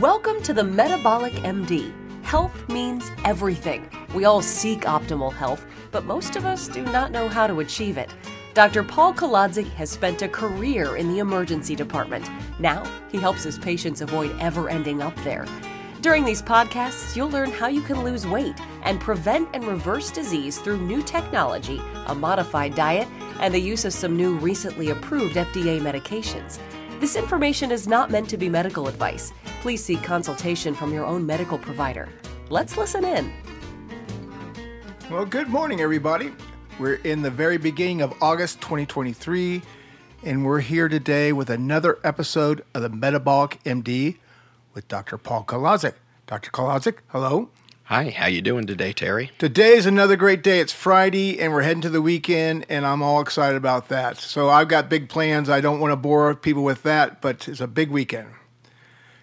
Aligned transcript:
Welcome 0.00 0.42
to 0.44 0.54
the 0.54 0.64
Metabolic 0.64 1.34
MD. 1.34 1.92
Health 2.24 2.66
means 2.70 3.10
everything. 3.26 3.90
We 4.14 4.24
all 4.24 4.40
seek 4.40 4.80
optimal 4.80 5.34
health, 5.34 5.66
but 5.90 6.06
most 6.06 6.34
of 6.34 6.46
us 6.46 6.66
do 6.66 6.82
not 6.82 7.12
know 7.12 7.28
how 7.28 7.46
to 7.46 7.60
achieve 7.60 7.98
it. 7.98 8.10
Dr. 8.54 8.84
Paul 8.84 9.12
Kolodzik 9.12 9.68
has 9.72 9.90
spent 9.90 10.22
a 10.22 10.28
career 10.28 10.96
in 10.96 11.12
the 11.12 11.18
emergency 11.18 11.76
department. 11.76 12.26
Now, 12.58 12.82
he 13.10 13.18
helps 13.18 13.44
his 13.44 13.58
patients 13.58 14.00
avoid 14.00 14.34
ever 14.40 14.70
ending 14.70 15.02
up 15.02 15.14
there. 15.24 15.46
During 16.00 16.24
these 16.24 16.40
podcasts, 16.40 17.14
you'll 17.14 17.28
learn 17.28 17.50
how 17.50 17.68
you 17.68 17.82
can 17.82 18.02
lose 18.02 18.26
weight 18.26 18.58
and 18.84 18.98
prevent 18.98 19.50
and 19.52 19.62
reverse 19.62 20.10
disease 20.10 20.58
through 20.58 20.78
new 20.78 21.02
technology, 21.02 21.82
a 22.06 22.14
modified 22.14 22.74
diet, 22.74 23.08
and 23.40 23.52
the 23.52 23.60
use 23.60 23.84
of 23.84 23.92
some 23.92 24.16
new 24.16 24.36
recently 24.36 24.88
approved 24.88 25.36
FDA 25.36 25.80
medications. 25.80 26.58
This 27.02 27.16
information 27.16 27.72
is 27.72 27.88
not 27.88 28.12
meant 28.12 28.30
to 28.30 28.36
be 28.36 28.48
medical 28.48 28.86
advice. 28.86 29.32
Please 29.60 29.82
seek 29.82 30.04
consultation 30.04 30.72
from 30.72 30.94
your 30.94 31.04
own 31.04 31.26
medical 31.26 31.58
provider. 31.58 32.08
Let's 32.48 32.76
listen 32.76 33.04
in. 33.04 33.32
Well, 35.10 35.24
good 35.24 35.48
morning, 35.48 35.80
everybody. 35.80 36.30
We're 36.78 37.00
in 37.02 37.22
the 37.22 37.30
very 37.30 37.58
beginning 37.58 38.02
of 38.02 38.14
August 38.22 38.60
2023, 38.60 39.62
and 40.22 40.46
we're 40.46 40.60
here 40.60 40.88
today 40.88 41.32
with 41.32 41.50
another 41.50 41.98
episode 42.04 42.64
of 42.72 42.82
the 42.82 42.88
Metabolic 42.88 43.58
MD 43.64 44.18
with 44.72 44.86
Dr. 44.86 45.18
Paul 45.18 45.42
Kolodzik. 45.42 45.94
Dr. 46.28 46.52
Kolodzik, 46.52 46.98
hello. 47.08 47.48
Hi, 47.86 48.10
how 48.10 48.26
you 48.26 48.40
doing 48.40 48.68
today, 48.68 48.92
Terry? 48.92 49.32
Today 49.38 49.72
is 49.72 49.86
another 49.86 50.14
great 50.14 50.44
day. 50.44 50.60
It's 50.60 50.72
Friday 50.72 51.40
and 51.40 51.52
we're 51.52 51.62
heading 51.62 51.80
to 51.82 51.90
the 51.90 52.00
weekend 52.00 52.64
and 52.68 52.86
I'm 52.86 53.02
all 53.02 53.20
excited 53.20 53.56
about 53.56 53.88
that. 53.88 54.18
So 54.18 54.48
I've 54.48 54.68
got 54.68 54.88
big 54.88 55.08
plans. 55.08 55.50
I 55.50 55.60
don't 55.60 55.80
want 55.80 55.90
to 55.90 55.96
bore 55.96 56.32
people 56.36 56.62
with 56.62 56.84
that, 56.84 57.20
but 57.20 57.48
it's 57.48 57.60
a 57.60 57.66
big 57.66 57.90
weekend. 57.90 58.28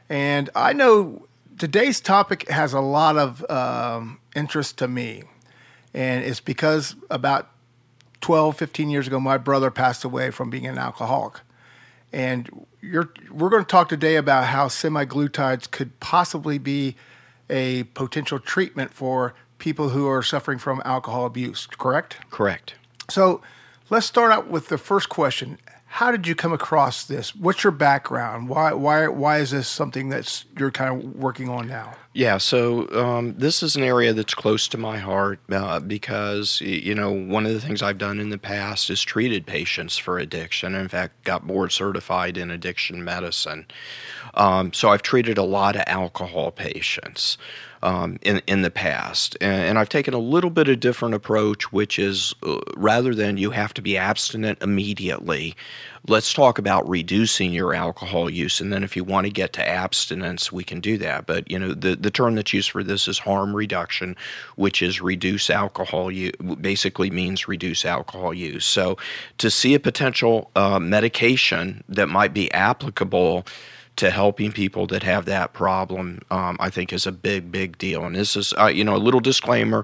And 0.10 0.50
I 0.56 0.74
know 0.74 1.26
today's 1.58 2.02
topic 2.02 2.50
has 2.50 2.74
a 2.74 2.82
lot 2.82 3.18
of 3.18 3.50
um, 3.50 4.20
interest 4.36 4.78
to 4.80 4.90
me. 4.90 5.24
And 5.94 6.26
it's 6.26 6.42
because 6.42 6.98
about 7.10 7.50
12, 8.20 8.58
15 8.58 8.90
years 8.90 9.08
ago, 9.08 9.22
my 9.22 9.38
brother 9.38 9.72
passed 9.72 10.04
away 10.04 10.32
from 10.32 10.50
being 10.50 10.68
an 10.68 10.78
alcoholic. 10.78 11.40
And 12.12 12.68
we're 12.84 13.50
going 13.50 13.64
to 13.64 13.70
talk 13.70 13.88
today 13.88 14.18
about 14.18 14.48
how 14.48 14.68
semaglutides 14.68 15.72
could 15.72 15.98
possibly 16.02 16.58
be 16.58 16.98
a 17.50 17.84
potential 17.84 18.40
treatment 18.40 18.94
for 18.94 19.34
people 19.58 19.90
who 19.90 20.08
are 20.08 20.24
suffering 20.24 20.58
from 20.58 20.82
alcohol 20.86 21.26
abuse, 21.26 21.68
correct? 21.68 22.18
Correct. 22.30 22.76
So 23.10 23.42
let's 23.90 24.06
start 24.06 24.32
out 24.32 24.48
with 24.50 24.68
the 24.70 24.78
first 24.78 25.10
question. 25.10 25.58
How 25.86 26.12
did 26.12 26.28
you 26.28 26.36
come 26.36 26.54
across 26.54 27.06
this? 27.06 27.36
What's 27.36 27.64
your 27.64 27.72
background? 27.72 28.48
Why, 28.48 28.74
why, 28.74 29.08
why 29.08 29.40
is 29.40 29.52
this 29.52 29.68
something 29.68 30.10
that's 30.10 30.46
you're 30.58 30.72
kind 30.72 31.04
of 31.04 31.16
working 31.16 31.50
on 31.50 31.68
now? 31.68 31.96
Yeah, 32.20 32.38
so 32.38 32.90
um, 33.02 33.34
this 33.38 33.64
is 33.64 33.78
an 33.78 33.84
area 33.84 34.12
that's 34.12 34.34
close 34.34 34.68
to 34.68 34.78
my 34.78 34.98
heart 34.98 35.40
uh, 35.50 35.80
because 35.80 36.60
you 36.60 36.94
know 36.94 37.14
one 37.14 37.46
of 37.46 37.54
the 37.54 37.62
things 37.62 37.82
I've 37.82 37.98
done 37.98 38.20
in 38.20 38.28
the 38.28 38.38
past 38.38 38.90
is 38.90 39.02
treated 39.02 39.46
patients 39.46 39.98
for 39.98 40.20
addiction. 40.20 40.76
In 40.76 40.90
fact, 40.90 41.24
got 41.24 41.48
board 41.48 41.72
certified 41.72 42.36
in 42.36 42.52
addiction 42.52 43.06
medicine. 43.06 43.68
Um, 44.34 44.74
so 44.74 44.90
I've 44.90 45.02
treated 45.02 45.38
a 45.38 45.44
lot 45.44 45.78
of 45.78 45.84
alcohol 45.88 46.52
patients 46.52 47.38
um, 47.82 48.20
in 48.22 48.42
in 48.48 48.64
the 48.64 48.72
past, 48.72 49.38
and, 49.40 49.62
and, 49.62 49.80
I've 49.80 49.88
taken 49.88 50.14
a 50.14 50.20
little 50.20 50.50
bit 50.50 50.68
of 50.68 50.82
different 50.82 51.16
approach, 51.16 51.72
which 51.72 51.98
is 51.98 52.36
uh, 52.44 52.60
rather 52.76 53.16
than 53.16 53.38
you 53.38 53.52
have 53.52 53.74
to 53.76 53.82
be 53.82 53.96
abstinent 53.96 54.62
immediately, 54.62 55.56
let's 56.08 56.34
talk 56.34 56.58
about 56.58 56.88
reducing 56.88 57.54
your 57.54 57.74
alcohol 57.74 58.30
use, 58.30 58.62
and 58.62 58.72
then 58.72 58.84
if 58.84 58.96
you 58.96 59.04
want 59.04 59.26
to 59.26 59.32
get 59.32 59.54
to 59.54 59.68
abstinence, 59.68 60.52
we 60.52 60.64
can 60.64 60.80
do 60.80 60.98
that. 60.98 61.26
But 61.26 61.50
you 61.50 61.60
know 61.60 61.74
the 61.74 61.96
the 61.96 62.12
term 62.12 62.36
that's 62.36 62.54
used 62.54 62.72
for 62.72 62.84
this 62.84 63.08
is 63.08 63.20
harm 63.20 63.56
reduction, 63.56 64.16
which 64.56 64.82
is 64.82 65.02
reduce 65.02 65.50
alcohol 65.50 66.12
use. 66.12 66.34
Basically 66.62 67.10
means 67.10 67.48
reduce 67.48 67.86
alcohol 67.86 68.34
use. 68.34 68.66
So 68.66 68.98
to 69.38 69.50
see 69.50 69.74
a 69.74 69.80
potential 69.80 70.52
uh, 70.56 70.80
medication 70.80 71.84
that 71.90 72.08
might 72.10 72.34
be 72.34 72.52
applicable 72.52 73.46
to 74.00 74.10
helping 74.10 74.52
people 74.54 74.88
that 74.88 75.04
have 75.04 75.26
that 75.26 75.52
problem, 75.52 76.22
um, 76.32 76.56
I 76.62 76.70
think 76.70 76.94
is 76.94 77.06
a 77.06 77.12
big, 77.12 77.52
big 77.52 77.78
deal. 77.78 78.06
And 78.06 78.16
this 78.16 78.38
is, 78.38 78.54
uh, 78.58 78.68
you 78.68 78.86
know, 78.86 78.96
a 78.96 78.98
little 78.98 79.20
disclaimer. 79.20 79.84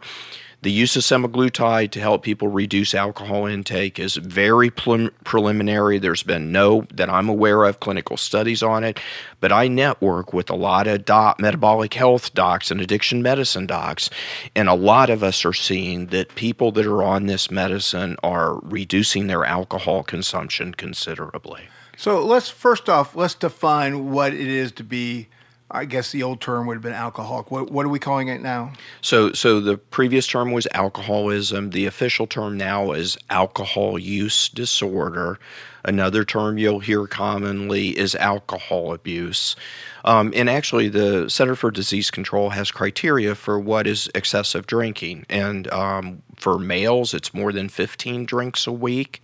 The 0.62 0.72
use 0.72 0.96
of 0.96 1.04
semaglutide 1.04 1.92
to 1.92 2.00
help 2.00 2.24
people 2.24 2.48
reduce 2.48 2.94
alcohol 2.94 3.46
intake 3.46 4.00
is 4.00 4.16
very 4.16 4.72
prelim- 4.72 5.12
preliminary. 5.24 6.00
There's 6.00 6.24
been 6.24 6.52
no, 6.52 6.88
that 6.94 7.10
I'm 7.10 7.30
aware 7.30 7.66
of, 7.66 7.80
clinical 7.80 8.18
studies 8.18 8.64
on 8.64 8.84
it. 8.84 9.00
But 9.40 9.52
I 9.52 9.68
network 9.68 10.34
with 10.34 10.50
a 10.50 10.56
lot 10.56 10.88
of 10.88 11.06
metabolic 11.40 11.94
health 11.94 12.34
docs 12.34 12.72
and 12.72 12.82
addiction 12.82 13.22
medicine 13.22 13.68
docs. 13.68 14.10
And 14.56 14.68
a 14.68 14.74
lot 14.74 15.10
of 15.10 15.24
us 15.24 15.46
are 15.46 15.54
seeing 15.54 16.08
that 16.08 16.36
people 16.36 16.72
that 16.72 16.86
are 16.86 17.04
on 17.04 17.28
this 17.28 17.52
medicine 17.52 18.18
are 18.24 18.56
reducing 18.62 19.28
their 19.28 19.46
alcohol 19.46 20.04
consumption 20.04 20.74
considerably. 20.74 21.68
So 21.98 22.26
let's 22.26 22.50
first 22.50 22.90
off 22.90 23.16
let's 23.16 23.36
define 23.36 24.12
what 24.12 24.34
it 24.34 24.48
is 24.48 24.72
to 24.74 24.84
be. 24.84 25.28
I 25.72 25.86
guess 25.86 26.12
the 26.12 26.22
old 26.22 26.42
term 26.42 26.68
would 26.68 26.76
have 26.76 26.84
been 26.84 26.94
alcoholic. 26.94 27.50
What, 27.50 27.72
what 27.72 27.86
are 27.86 27.90
we 27.90 28.00
calling 28.00 28.28
it 28.28 28.42
now? 28.42 28.74
So, 29.02 29.34
so 29.34 29.60
the 29.60 29.78
previous 29.78 30.28
term 30.28 30.52
was 30.52 30.68
alcoholism. 30.74 31.72
The 31.72 31.88
official 31.88 32.28
term 32.28 32.56
now 32.56 32.92
is 32.92 33.18
alcohol 33.30 33.98
use 33.98 34.48
disorder. 34.48 35.40
Another 35.84 36.24
term 36.24 36.58
you'll 36.58 36.80
hear 36.80 37.08
commonly 37.08 37.98
is 37.98 38.16
alcohol 38.16 38.94
abuse. 38.94 39.56
Um, 40.04 40.34
and 40.36 40.50
actually, 40.50 40.90
the 40.90 41.30
Center 41.30 41.56
for 41.56 41.72
Disease 41.72 42.12
Control 42.12 42.52
has 42.52 42.72
criteria 42.72 43.34
for 43.36 43.60
what 43.60 43.88
is 43.88 44.10
excessive 44.14 44.68
drinking. 44.68 45.26
And 45.30 45.68
um, 45.72 46.22
for 46.38 46.60
males, 46.60 47.14
it's 47.14 47.34
more 47.34 47.52
than 47.52 47.70
15 47.70 48.26
drinks 48.26 48.68
a 48.68 48.72
week. 48.72 49.22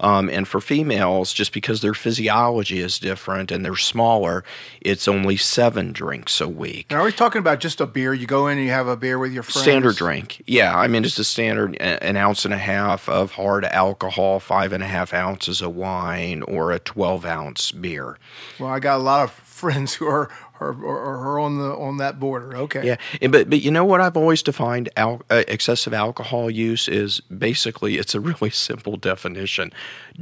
Um, 0.00 0.30
and 0.30 0.48
for 0.48 0.60
females, 0.60 1.32
just 1.32 1.52
because 1.52 1.82
their 1.82 1.94
physiology 1.94 2.80
is 2.80 2.98
different 2.98 3.50
and 3.50 3.64
they're 3.64 3.76
smaller, 3.76 4.44
it's 4.80 5.06
only 5.06 5.36
seven 5.36 5.92
drinks 5.92 6.40
a 6.40 6.48
week. 6.48 6.90
Now, 6.90 7.00
are 7.00 7.04
we 7.04 7.12
talking 7.12 7.40
about 7.40 7.60
just 7.60 7.80
a 7.80 7.86
beer? 7.86 8.14
You 8.14 8.26
go 8.26 8.46
in 8.46 8.58
and 8.58 8.66
you 8.66 8.72
have 8.72 8.88
a 8.88 8.96
beer 8.96 9.18
with 9.18 9.32
your 9.32 9.42
friends? 9.42 9.62
Standard 9.62 9.96
drink. 9.96 10.42
Yeah. 10.46 10.76
I 10.76 10.88
mean, 10.88 11.04
it's 11.04 11.18
a 11.18 11.24
standard, 11.24 11.76
an 11.76 12.16
ounce 12.16 12.44
and 12.44 12.54
a 12.54 12.58
half 12.58 13.08
of 13.08 13.32
hard 13.32 13.64
alcohol, 13.66 14.40
five 14.40 14.72
and 14.72 14.82
a 14.82 14.86
half 14.86 15.12
ounces 15.12 15.60
of 15.60 15.74
wine, 15.74 16.42
or 16.42 16.72
a 16.72 16.78
12 16.78 17.24
ounce 17.26 17.72
beer. 17.72 18.18
Well, 18.58 18.70
I 18.70 18.80
got 18.80 18.96
a 18.96 19.02
lot 19.02 19.24
of 19.24 19.30
friends 19.32 19.94
who 19.94 20.06
are 20.06 20.30
or, 20.60 20.76
or, 20.82 21.16
or 21.16 21.40
on 21.40 21.58
the 21.58 21.74
on 21.74 21.96
that 21.96 22.20
border. 22.20 22.56
Okay. 22.56 22.86
Yeah, 22.86 23.28
but 23.28 23.48
but 23.48 23.60
you 23.62 23.70
know 23.70 23.84
what 23.84 24.00
I've 24.00 24.16
always 24.16 24.42
defined 24.42 24.88
al- 24.96 25.22
uh, 25.30 25.42
excessive 25.48 25.94
alcohol 25.94 26.50
use 26.50 26.88
is 26.88 27.20
basically 27.20 27.96
it's 27.96 28.14
a 28.14 28.20
really 28.20 28.50
simple 28.68 28.96
definition: 28.96 29.72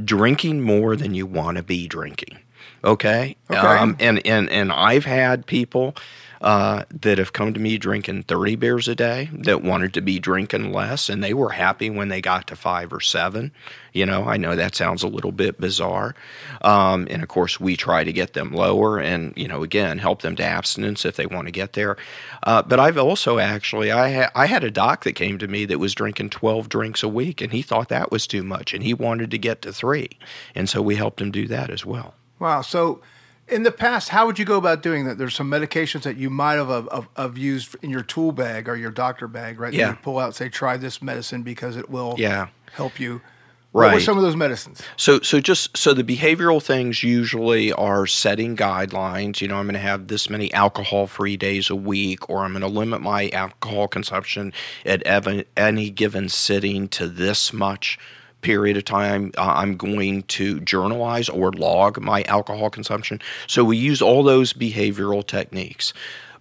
drinking 0.04 0.62
more 0.62 0.96
than 0.96 1.14
you 1.14 1.26
want 1.26 1.56
to 1.56 1.62
be 1.62 1.88
drinking. 1.88 2.38
Okay. 2.84 3.36
Okay. 3.50 3.58
Um, 3.58 3.96
and 3.98 4.24
and 4.26 4.48
and 4.50 4.72
I've 4.72 5.04
had 5.04 5.46
people 5.46 5.96
uh, 6.40 6.84
that 6.90 7.18
have 7.18 7.32
come 7.32 7.52
to 7.52 7.60
me 7.60 7.78
drinking 7.78 8.22
30 8.24 8.56
beers 8.56 8.88
a 8.88 8.94
day 8.94 9.30
that 9.32 9.62
wanted 9.62 9.94
to 9.94 10.00
be 10.00 10.18
drinking 10.18 10.72
less, 10.72 11.08
and 11.08 11.22
they 11.22 11.34
were 11.34 11.50
happy 11.50 11.90
when 11.90 12.08
they 12.08 12.20
got 12.20 12.46
to 12.46 12.56
five 12.56 12.92
or 12.92 13.00
seven. 13.00 13.50
You 13.92 14.06
know, 14.06 14.24
I 14.24 14.36
know 14.36 14.54
that 14.54 14.76
sounds 14.76 15.02
a 15.02 15.08
little 15.08 15.32
bit 15.32 15.60
bizarre. 15.60 16.14
Um, 16.62 17.08
and 17.10 17.22
of 17.22 17.28
course, 17.28 17.58
we 17.58 17.76
try 17.76 18.04
to 18.04 18.12
get 18.12 18.34
them 18.34 18.52
lower 18.52 18.98
and, 18.98 19.32
you 19.36 19.48
know, 19.48 19.62
again, 19.64 19.98
help 19.98 20.22
them 20.22 20.36
to 20.36 20.44
abstinence 20.44 21.04
if 21.04 21.16
they 21.16 21.26
want 21.26 21.46
to 21.46 21.52
get 21.52 21.72
there. 21.72 21.96
Uh, 22.44 22.62
but 22.62 22.78
I've 22.78 22.98
also 22.98 23.38
actually, 23.38 23.90
I, 23.90 24.12
ha- 24.12 24.30
I 24.34 24.46
had 24.46 24.62
a 24.62 24.70
doc 24.70 25.04
that 25.04 25.14
came 25.14 25.38
to 25.38 25.48
me 25.48 25.64
that 25.64 25.78
was 25.78 25.94
drinking 25.94 26.30
12 26.30 26.68
drinks 26.68 27.02
a 27.02 27.08
week, 27.08 27.40
and 27.40 27.52
he 27.52 27.62
thought 27.62 27.88
that 27.88 28.12
was 28.12 28.26
too 28.26 28.44
much, 28.44 28.72
and 28.72 28.84
he 28.84 28.94
wanted 28.94 29.30
to 29.32 29.38
get 29.38 29.62
to 29.62 29.72
three. 29.72 30.10
And 30.54 30.68
so 30.68 30.80
we 30.80 30.94
helped 30.94 31.20
him 31.20 31.32
do 31.32 31.48
that 31.48 31.70
as 31.70 31.84
well. 31.84 32.14
Wow. 32.38 32.62
So, 32.62 33.00
in 33.50 33.62
the 33.62 33.72
past, 33.72 34.10
how 34.10 34.26
would 34.26 34.38
you 34.38 34.44
go 34.44 34.56
about 34.56 34.82
doing 34.82 35.06
that? 35.06 35.18
There's 35.18 35.34
some 35.34 35.50
medications 35.50 36.02
that 36.02 36.16
you 36.16 36.30
might 36.30 36.54
have, 36.54 36.68
have, 36.68 37.08
have 37.16 37.38
used 37.38 37.76
in 37.82 37.90
your 37.90 38.02
tool 38.02 38.32
bag 38.32 38.68
or 38.68 38.76
your 38.76 38.90
doctor 38.90 39.26
bag, 39.26 39.58
right? 39.58 39.72
Yeah. 39.72 39.90
you 39.90 39.96
pull 39.96 40.18
out, 40.18 40.34
say, 40.34 40.48
try 40.48 40.76
this 40.76 41.02
medicine 41.02 41.42
because 41.42 41.76
it 41.76 41.90
will 41.90 42.14
yeah. 42.18 42.48
help 42.72 43.00
you. 43.00 43.20
Right. 43.74 43.88
What 43.88 43.94
were 43.94 44.00
some 44.00 44.16
of 44.16 44.22
those 44.22 44.34
medicines? 44.34 44.82
So, 44.96 45.20
so 45.20 45.40
just 45.40 45.76
so 45.76 45.92
the 45.92 46.02
behavioral 46.02 46.62
things 46.62 47.02
usually 47.02 47.70
are 47.74 48.06
setting 48.06 48.56
guidelines. 48.56 49.42
You 49.42 49.48
know, 49.48 49.56
I'm 49.56 49.66
going 49.66 49.74
to 49.74 49.80
have 49.80 50.06
this 50.06 50.30
many 50.30 50.52
alcohol-free 50.54 51.36
days 51.36 51.68
a 51.68 51.76
week, 51.76 52.30
or 52.30 52.44
I'm 52.44 52.52
going 52.52 52.62
to 52.62 52.68
limit 52.68 53.02
my 53.02 53.28
alcohol 53.28 53.86
consumption 53.86 54.54
at 54.86 55.02
any 55.56 55.90
given 55.90 56.30
sitting 56.30 56.88
to 56.88 57.08
this 57.08 57.52
much 57.52 57.98
period 58.40 58.76
of 58.76 58.84
time, 58.84 59.32
uh, 59.36 59.42
I'm 59.56 59.76
going 59.76 60.22
to 60.24 60.60
journalize 60.60 61.28
or 61.28 61.52
log 61.52 62.00
my 62.00 62.22
alcohol 62.24 62.70
consumption. 62.70 63.20
So 63.46 63.64
we 63.64 63.76
use 63.76 64.00
all 64.00 64.22
those 64.22 64.52
behavioral 64.52 65.26
techniques. 65.26 65.92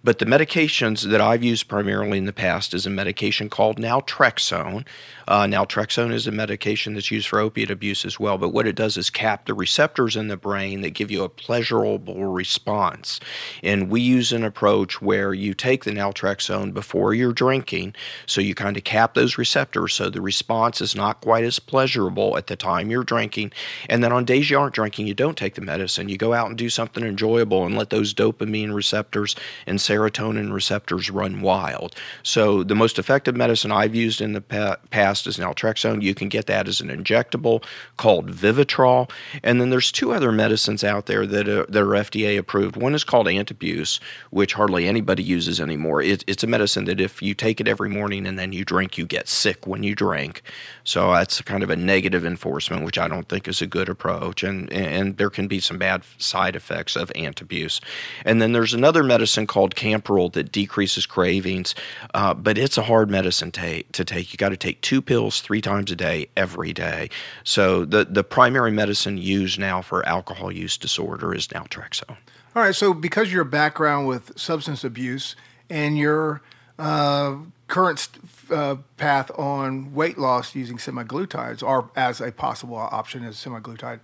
But 0.04 0.20
the 0.20 0.26
medications 0.26 1.04
that 1.04 1.22
I've 1.22 1.44
used 1.44 1.68
primarily 1.68 2.18
in 2.18 2.26
the 2.26 2.34
past 2.34 2.74
is 2.74 2.86
a 2.86 2.90
medication 2.90 3.50
called 3.50 3.78
naltrexone. 3.78 4.86
Uh, 5.28 5.44
naltrexone 5.44 6.14
is 6.14 6.28
a 6.28 6.32
medication 6.32 6.94
that's 6.94 7.12
used 7.12 7.28
for 7.28 7.40
opiate 7.40 7.70
abuse 7.70 8.06
as 8.06 8.20
well, 8.20 8.38
but 8.38 8.50
what 8.50 8.68
it 8.68 8.76
does 8.76 8.96
is 8.96 9.10
cap 9.10 9.46
the 9.46 9.54
receptors 9.54 10.16
in 10.16 10.30
the 10.30 10.38
brain 10.38 10.82
that 10.82 10.92
give 10.92 11.12
you 11.12 11.24
a 11.24 11.30
pleasurable 11.30 12.26
response. 12.26 13.20
And 13.62 13.90
we 13.90 14.00
use 14.00 14.32
an 14.32 14.44
approach 14.44 15.02
where 15.02 15.34
you 15.34 15.54
take 15.54 15.84
the 15.84 15.92
naltrexone 15.92 16.74
before 16.74 17.14
you're 17.14 17.34
drinking, 17.34 17.94
so 18.26 18.40
you 18.40 18.56
kind 18.56 18.78
of 18.78 18.84
cap 18.84 19.14
those 19.14 19.38
receptors 19.38 19.94
so 19.94 20.10
the 20.10 20.22
response 20.22 20.80
is 20.80 20.96
not 20.96 21.22
quite 21.22 21.44
as 21.44 21.60
pleasurable 21.60 22.38
at 22.38 22.48
the 22.48 22.56
time 22.56 22.90
you're 22.90 23.04
drinking. 23.04 23.52
And 23.90 24.04
then 24.04 24.12
on 24.12 24.26
days 24.26 24.50
you 24.50 24.60
aren't 24.60 24.76
drinking, 24.76 25.08
you 25.08 25.14
don't 25.14 25.38
take 25.38 25.56
the 25.56 25.62
medicine. 25.62 26.08
You 26.08 26.18
go 26.18 26.34
out 26.34 26.48
and 26.48 26.58
do 26.58 26.70
something 26.70 27.04
enjoyable 27.04 27.66
and 27.66 27.76
let 27.76 27.90
those 27.90 28.14
dopamine 28.14 28.74
receptors 28.74 29.36
and 29.66 29.82
serotonin 29.88 30.52
receptors 30.52 31.10
run 31.10 31.42
wild. 31.42 31.96
So 32.24 32.64
the 32.64 32.76
most 32.76 33.00
effective 33.00 33.36
medicine 33.36 33.72
I've 33.72 33.96
used 33.96 34.22
in 34.22 34.34
the 34.34 34.42
past 34.42 35.28
is 35.28 35.38
naltrexone. 35.38 36.02
You 36.02 36.14
can 36.14 36.30
get 36.30 36.48
that 36.48 36.68
as 36.68 36.82
an 36.82 36.90
injectable 36.90 37.64
called 37.98 38.32
Vivitrol. 38.32 39.10
And 39.44 39.62
then 39.62 39.70
there's 39.70 39.92
two 39.92 40.12
other 40.12 40.32
medicines 40.32 40.84
out 40.84 41.06
there 41.06 41.26
that 41.26 41.48
are, 41.48 41.66
that 41.66 41.82
are 41.82 41.88
FDA 41.88 42.38
approved. 42.38 42.76
One 42.76 42.96
is 42.96 43.04
called 43.04 43.28
Antabuse, 43.28 44.00
which 44.32 44.54
hardly 44.54 44.88
anybody 44.88 45.24
uses 45.24 45.62
anymore. 45.62 46.02
It, 46.02 46.24
it's 46.28 46.44
a 46.44 46.48
medicine 46.48 46.86
that 46.86 47.00
if 47.00 47.22
you 47.22 47.34
take 47.34 47.62
it 47.62 47.68
every 47.68 47.90
morning 47.90 48.28
and 48.28 48.38
then 48.38 48.54
you 48.54 48.66
drink, 48.66 48.98
you 48.98 49.06
get 49.06 49.28
sick 49.28 49.66
when 49.66 49.84
you 49.84 49.96
drink. 49.96 50.42
So 50.84 51.14
that's 51.14 51.42
kind 51.42 51.64
of 51.64 51.70
a 51.70 51.76
negative 51.76 52.26
enforcement, 52.26 52.84
which 52.84 52.98
I 52.98 53.08
don't 53.08 53.28
think 53.30 53.48
is 53.48 53.62
a 53.62 53.68
good 53.68 53.90
approach. 53.90 54.44
And, 54.44 54.72
and 54.72 55.18
there 55.18 55.30
can 55.30 55.48
be 55.48 55.60
some 55.60 55.78
bad 55.78 56.04
side 56.18 56.56
effects 56.56 56.96
of 56.96 57.12
Antabuse. 57.14 57.80
And 58.26 58.42
then 58.42 58.52
there's 58.52 58.74
another 58.74 59.04
medicine 59.04 59.48
called 59.48 59.76
Campral 59.78 60.34
that 60.34 60.52
decreases 60.52 61.06
cravings, 61.06 61.76
uh, 62.14 62.34
but 62.34 62.58
it's 62.58 62.78
a 62.78 62.84
hard 62.84 63.10
medicine 63.10 63.52
to, 63.52 63.84
to 63.84 64.04
take. 64.04 64.34
You 64.34 64.38
got 64.38 64.50
to 64.50 64.58
take 64.58 64.82
two 64.82 65.02
pills 65.02 65.40
three 65.40 65.62
times 65.62 65.92
a 65.92 65.96
day, 65.96 66.28
every 66.36 66.74
day. 66.74 67.10
So 67.44 67.86
the, 67.86 68.04
the 68.04 68.24
primary 68.24 68.72
medicine 68.72 69.18
used 69.18 69.60
now 69.60 69.82
for 69.82 70.06
alcohol 70.06 70.52
use 70.52 70.78
disorder 70.78 71.34
is 71.34 71.48
naltrexone. 71.48 72.18
All 72.56 72.64
right. 72.64 72.76
So 72.76 72.94
because 72.94 73.32
your 73.32 73.44
background 73.44 74.08
with 74.08 74.38
substance 74.38 74.84
abuse 74.84 75.36
and 75.70 75.98
your 75.98 76.42
uh, 76.80 77.36
current 77.68 78.10
uh, 78.50 78.78
path 78.98 79.30
on 79.38 79.94
weight 79.94 80.18
loss 80.18 80.56
using 80.56 80.78
semaglutides, 80.78 81.62
or 81.62 81.92
as 81.96 82.20
a 82.20 82.32
possible 82.32 82.76
option 82.76 83.24
as 83.24 83.36
semaglutide, 83.36 84.00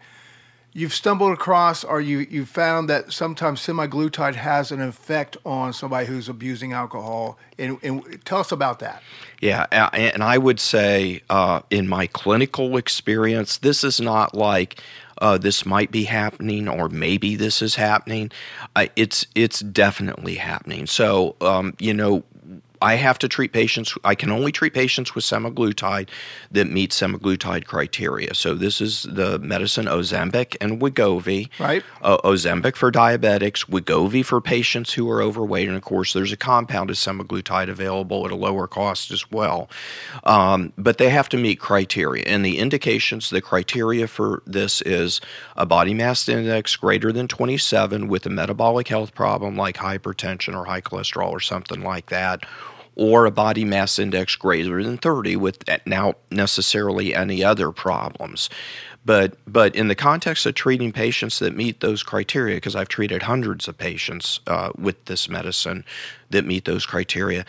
you've 0.74 0.94
stumbled 0.94 1.32
across 1.32 1.84
or 1.84 2.02
you 2.02 2.20
you 2.20 2.46
found 2.46 2.90
that 2.90 3.14
sometimes 3.14 3.62
semaglutide 3.62 4.36
has 4.36 4.72
an 4.72 4.82
effect 4.82 5.38
on 5.46 5.72
somebody 5.72 6.08
who's 6.08 6.28
abusing 6.28 6.74
alcohol. 6.74 7.38
And, 7.58 7.78
and 7.84 8.26
tell 8.26 8.40
us 8.40 8.52
about 8.52 8.80
that. 8.80 9.02
Yeah 9.40 9.68
and 9.72 10.24
i 10.24 10.38
would 10.38 10.60
say 10.60 11.22
uh, 11.30 11.62
in 11.70 11.88
my 11.88 12.08
clinical 12.08 12.78
experience 12.78 13.58
this 13.58 13.84
is 13.84 14.02
not 14.02 14.34
like 14.34 14.82
uh, 15.22 15.38
this 15.38 15.66
might 15.66 15.92
be 15.92 16.04
happening 16.04 16.68
or 16.68 16.90
maybe 16.90 17.36
this 17.36 17.62
is 17.62 17.76
happening. 17.76 18.32
Uh, 18.76 18.88
it's 18.96 19.26
it's 19.36 19.60
definitely 19.60 20.36
happening. 20.36 20.88
So 20.88 21.36
um, 21.40 21.76
you 21.80 21.94
know 21.94 22.24
I 22.84 22.96
have 22.96 23.18
to 23.20 23.30
treat 23.30 23.54
patients. 23.54 23.96
I 24.04 24.14
can 24.14 24.30
only 24.30 24.52
treat 24.52 24.74
patients 24.74 25.16
with 25.16 25.24
semaglutide 25.24 26.10
that 26.52 26.70
meet 26.70 26.92
semaglutide 26.92 27.66
criteria. 27.66 28.34
So 28.34 28.56
this 28.56 28.82
is 28.82 29.04
the 29.04 29.40
medicine 29.40 29.86
Ozempic 29.86 30.58
and 30.60 30.82
Wegovy. 30.82 31.50
Right. 31.60 31.82
Uh, 32.02 32.18
Ozempic 32.26 32.76
for 32.76 32.92
diabetics, 32.92 33.70
Wegovy 33.70 34.26
for 34.26 34.42
patients 34.42 34.92
who 34.92 35.10
are 35.10 35.22
overweight, 35.22 35.70
and 35.70 35.78
of 35.78 35.84
course, 35.84 36.12
there's 36.12 36.34
a 36.34 36.38
compound 36.38 36.90
of 36.90 36.98
semaglutide 36.98 37.70
available 37.70 38.26
at 38.26 38.34
a 38.34 38.36
lower 38.36 38.68
cost 38.68 39.12
as 39.12 39.32
well. 39.32 39.70
Um, 40.26 40.74
but 40.78 40.98
they 40.98 41.10
have 41.10 41.30
to 41.30 41.38
meet 41.38 41.62
criteria, 41.62 42.26
and 42.26 42.44
the 42.44 42.60
indications, 42.60 43.30
the 43.30 43.42
criteria 43.42 44.08
for 44.08 44.44
this 44.46 44.82
is 44.82 45.22
a 45.56 45.66
body 45.66 45.94
mass 45.94 46.28
index 46.28 46.76
greater 46.76 47.14
than 47.14 47.30
27 47.30 48.10
with 48.10 48.26
a 48.26 48.30
metabolic 48.30 48.90
health 48.90 49.16
problem 49.16 49.56
like 49.56 49.78
hypertension 49.78 50.54
or 50.54 50.66
high 50.66 50.82
cholesterol 50.82 51.32
or 51.32 51.40
something 51.40 51.82
like 51.82 52.08
that 52.08 52.46
or 52.96 53.26
a 53.26 53.32
body 53.32 53.66
mass 53.66 53.98
index 53.98 54.36
greater 54.36 54.84
than 54.84 54.98
30 54.98 55.36
with 55.36 55.64
now 55.86 56.14
necessarily 56.30 57.16
any 57.16 57.44
other 57.44 57.72
problems. 57.72 58.50
But, 59.06 59.38
but 59.46 59.76
in 59.76 59.90
the 59.90 59.96
context 59.96 60.46
of 60.46 60.56
treating 60.56 60.92
patients 60.92 61.40
that 61.40 61.56
meet 61.56 61.82
those 61.82 62.04
criteria, 62.04 62.56
because 62.56 62.76
I've 62.76 62.88
treated 62.88 63.24
hundreds 63.24 63.68
of 63.68 63.78
patients 63.78 64.40
uh, 64.48 64.72
with 64.78 65.06
this 65.06 65.28
medicine 65.28 65.84
that 66.30 66.46
meet 66.46 66.66
those 66.66 66.86
criteria, 66.86 67.46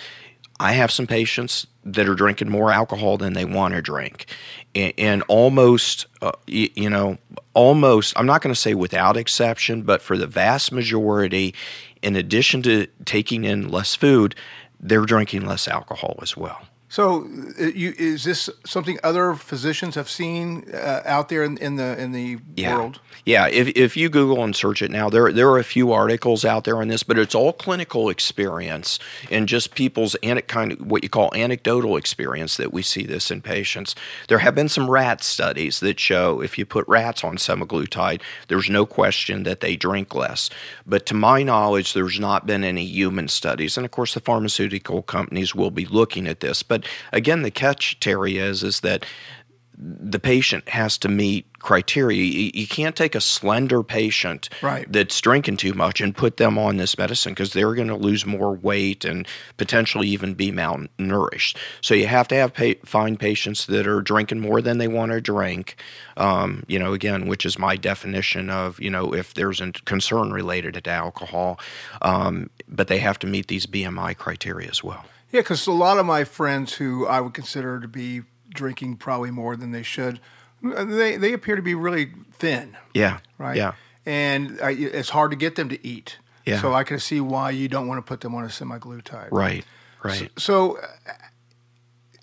I 0.59 0.73
have 0.73 0.91
some 0.91 1.07
patients 1.07 1.67
that 1.85 2.09
are 2.09 2.15
drinking 2.15 2.49
more 2.49 2.73
alcohol 2.73 3.19
than 3.19 3.35
they 3.35 3.45
want 3.45 3.75
to 3.75 3.83
drink. 3.83 4.27
And, 4.75 4.93
and 4.97 5.23
almost, 5.29 6.07
uh, 6.23 6.33
you 6.47 6.89
know, 6.89 7.19
almost, 7.55 8.15
I'm 8.17 8.27
not 8.27 8.41
going 8.41 8.55
to 8.55 8.61
say 8.61 8.75
without 8.75 9.17
exception, 9.17 9.83
but 9.83 10.01
for 10.01 10.17
the 10.17 10.27
vast 10.27 10.73
majority, 10.73 11.55
in 12.03 12.17
addition 12.17 12.63
to 12.63 12.87
taking 13.05 13.45
in 13.45 13.69
less 13.69 13.95
food, 13.95 14.35
they're 14.85 15.07
drinking 15.07 15.47
less 15.47 15.67
alcohol 15.67 16.19
as 16.23 16.37
well. 16.37 16.61
So, 16.95 17.29
uh, 17.59 17.65
you, 17.75 17.93
is 17.99 18.23
this 18.23 18.49
something 18.65 19.01
other 19.03 19.35
physicians 19.35 19.97
have 19.97 20.09
seen 20.09 20.65
uh, 20.73 21.03
out 21.05 21.29
there 21.29 21.43
in, 21.43 21.59
in, 21.59 21.75
the 21.75 22.01
in 22.01 22.13
the 22.13 22.39
yeah. 22.55 22.77
world? 22.77 23.01
Yeah, 23.25 23.49
if, 23.49 23.67
if 23.75 23.97
you 23.97 24.09
Google 24.09 24.45
and 24.45 24.55
search 24.55 24.81
it 24.81 24.93
now, 24.93 25.11
there 25.11 25.33
there 25.33 25.51
are 25.51 25.59
a 25.59 25.65
few 25.65 25.91
articles 25.91 26.45
out 26.45 26.63
there 26.63 26.77
on 26.77 26.87
this, 26.87 27.03
but 27.03 27.19
it's 27.19 27.35
all 27.35 27.53
clinical 27.53 28.11
experience 28.11 29.01
and 29.29 29.49
just 29.49 29.75
people's 29.75 30.15
kind 30.47 30.71
of 30.71 30.87
what 30.87 31.03
you 31.03 31.09
call 31.09 31.35
anecdotal 31.35 31.97
experience 31.97 32.59
that 32.59 32.73
we 32.73 32.83
see 32.83 33.03
this 33.03 33.29
in 33.29 33.41
patients. 33.41 33.97
There 34.29 34.39
have 34.39 34.55
been 34.55 34.69
some 34.69 34.89
rat 34.89 35.25
studies 35.25 35.81
that 35.81 35.99
show 35.99 36.41
if 36.43 36.59
you 36.59 36.65
put 36.65 36.87
rats 36.87 37.25
on 37.25 37.39
semaglutide, 37.39 38.21
there's 38.47 38.71
no 38.71 38.87
question 38.87 39.43
that 39.43 39.59
they 39.59 39.75
drink 39.75 40.15
less. 40.15 40.49
But 40.87 41.07
to 41.07 41.15
my 41.15 41.43
knowledge, 41.43 41.93
there's 41.93 42.21
not 42.21 42.47
been 42.47 42.63
any 42.63 42.85
human 42.85 43.27
studies, 43.27 43.77
and 43.77 43.85
of 43.85 43.91
course, 43.91 44.15
the 44.15 44.21
pharmaceutical 44.21 45.03
companies 45.03 45.57
will 45.57 45.73
be 45.73 45.87
looking 45.87 46.29
at 46.29 46.39
this, 46.39 46.63
but 46.63 46.84
again, 47.13 47.43
the 47.43 47.51
catch, 47.51 47.99
Terry, 48.01 48.39
is 48.39 48.63
is 48.63 48.81
that 48.81 49.05
the 49.77 50.21
patient 50.21 50.69
has 50.69 50.97
to 50.99 51.09
meet 51.09 51.47
criteria. 51.59 52.23
You, 52.23 52.67
can't 52.67 52.95
take 52.95 53.15
a 53.15 53.21
slender 53.21 53.83
patient 53.83 54.49
right. 54.63 54.91
that's 54.91 55.21
drinking 55.21 55.57
too 55.57 55.73
much 55.73 56.01
and 56.01 56.17
put 56.17 56.37
them 56.37 56.59
on 56.59 56.77
this 56.77 56.97
medicine 56.97 57.33
because 57.33 57.53
they're 57.53 57.75
going 57.75 57.89
to 57.89 57.97
lose 57.97 58.25
more 58.25 58.53
weight 58.53 59.05
and 59.05 59.27
potentially 59.57 60.07
even 60.09 60.35
be 60.35 60.53
malnourished. 60.53 61.57
So 61.81 61.95
you 61.95 62.07
have 62.07 62.29
to 62.29 62.35
have 62.37 62.55
pa- 62.55 62.81
find 62.85 63.19
patients 63.19 63.67
that 63.67 63.87
are 63.87 64.01
drinking 64.01 64.41
more 64.41 64.61
than 64.61 64.79
they 64.79 64.89
want 64.89 65.13
to 65.13 65.21
drink. 65.21 65.77
Um, 66.17 66.65
you 66.69 66.79
know, 66.79 66.93
again, 66.93 67.27
which 67.27 67.45
is 67.45 67.59
my 67.59 67.77
definition 67.77 68.51
of 68.51 68.81
you 68.81 68.91
know 68.91 69.13
if 69.13 69.35
there's 69.35 69.61
a 69.61 69.73
concern 69.73 70.33
related 70.33 70.75
to 70.75 70.91
alcohol, 70.91 71.59
um, 72.03 72.51
but 72.69 72.89
they 72.89 72.99
have 72.99 73.19
to 73.21 73.27
meet 73.27 73.49
these 73.49 73.67
BMI 73.67 74.17
criteria 74.17 74.69
as 74.69 74.85
well. 74.85 75.05
Yeah, 75.35 75.41
because 75.41 75.67
a 75.67 75.73
lot 75.73 75.99
of 75.99 76.07
my 76.07 76.23
friends 76.23 76.75
who 76.75 77.09
I 77.09 77.21
would 77.21 77.35
consider 77.35 77.81
to 77.81 77.89
be 77.89 78.23
drinking 78.51 78.99
probably 78.99 79.33
more 79.33 79.57
than 79.57 79.73
they 79.73 79.83
should, 79.83 80.21
they 80.63 81.17
they 81.17 81.33
appear 81.33 81.57
to 81.57 81.63
be 81.63 81.75
really 81.75 82.13
thin. 82.35 82.77
Yeah. 82.95 83.19
Right. 83.37 83.57
Yeah. 83.57 83.73
And 84.07 84.61
uh, 84.61 84.69
it's 84.69 85.09
hard 85.09 85.33
to 85.33 85.37
get 85.37 85.57
them 85.57 85.69
to 85.71 85.85
eat. 85.85 86.19
Yeah. 86.47 86.61
So 86.61 86.73
I 86.73 86.85
can 86.85 87.01
see 87.01 87.21
why 87.21 87.51
you 87.51 87.67
don't 87.67 87.89
want 87.89 87.99
to 87.99 88.09
put 88.09 88.21
them 88.21 88.33
on 88.37 88.45
a 88.45 88.47
semaglutide. 88.47 89.33
Right. 89.33 89.65
Right. 90.05 90.31
So, 90.37 90.77
so 90.77 90.79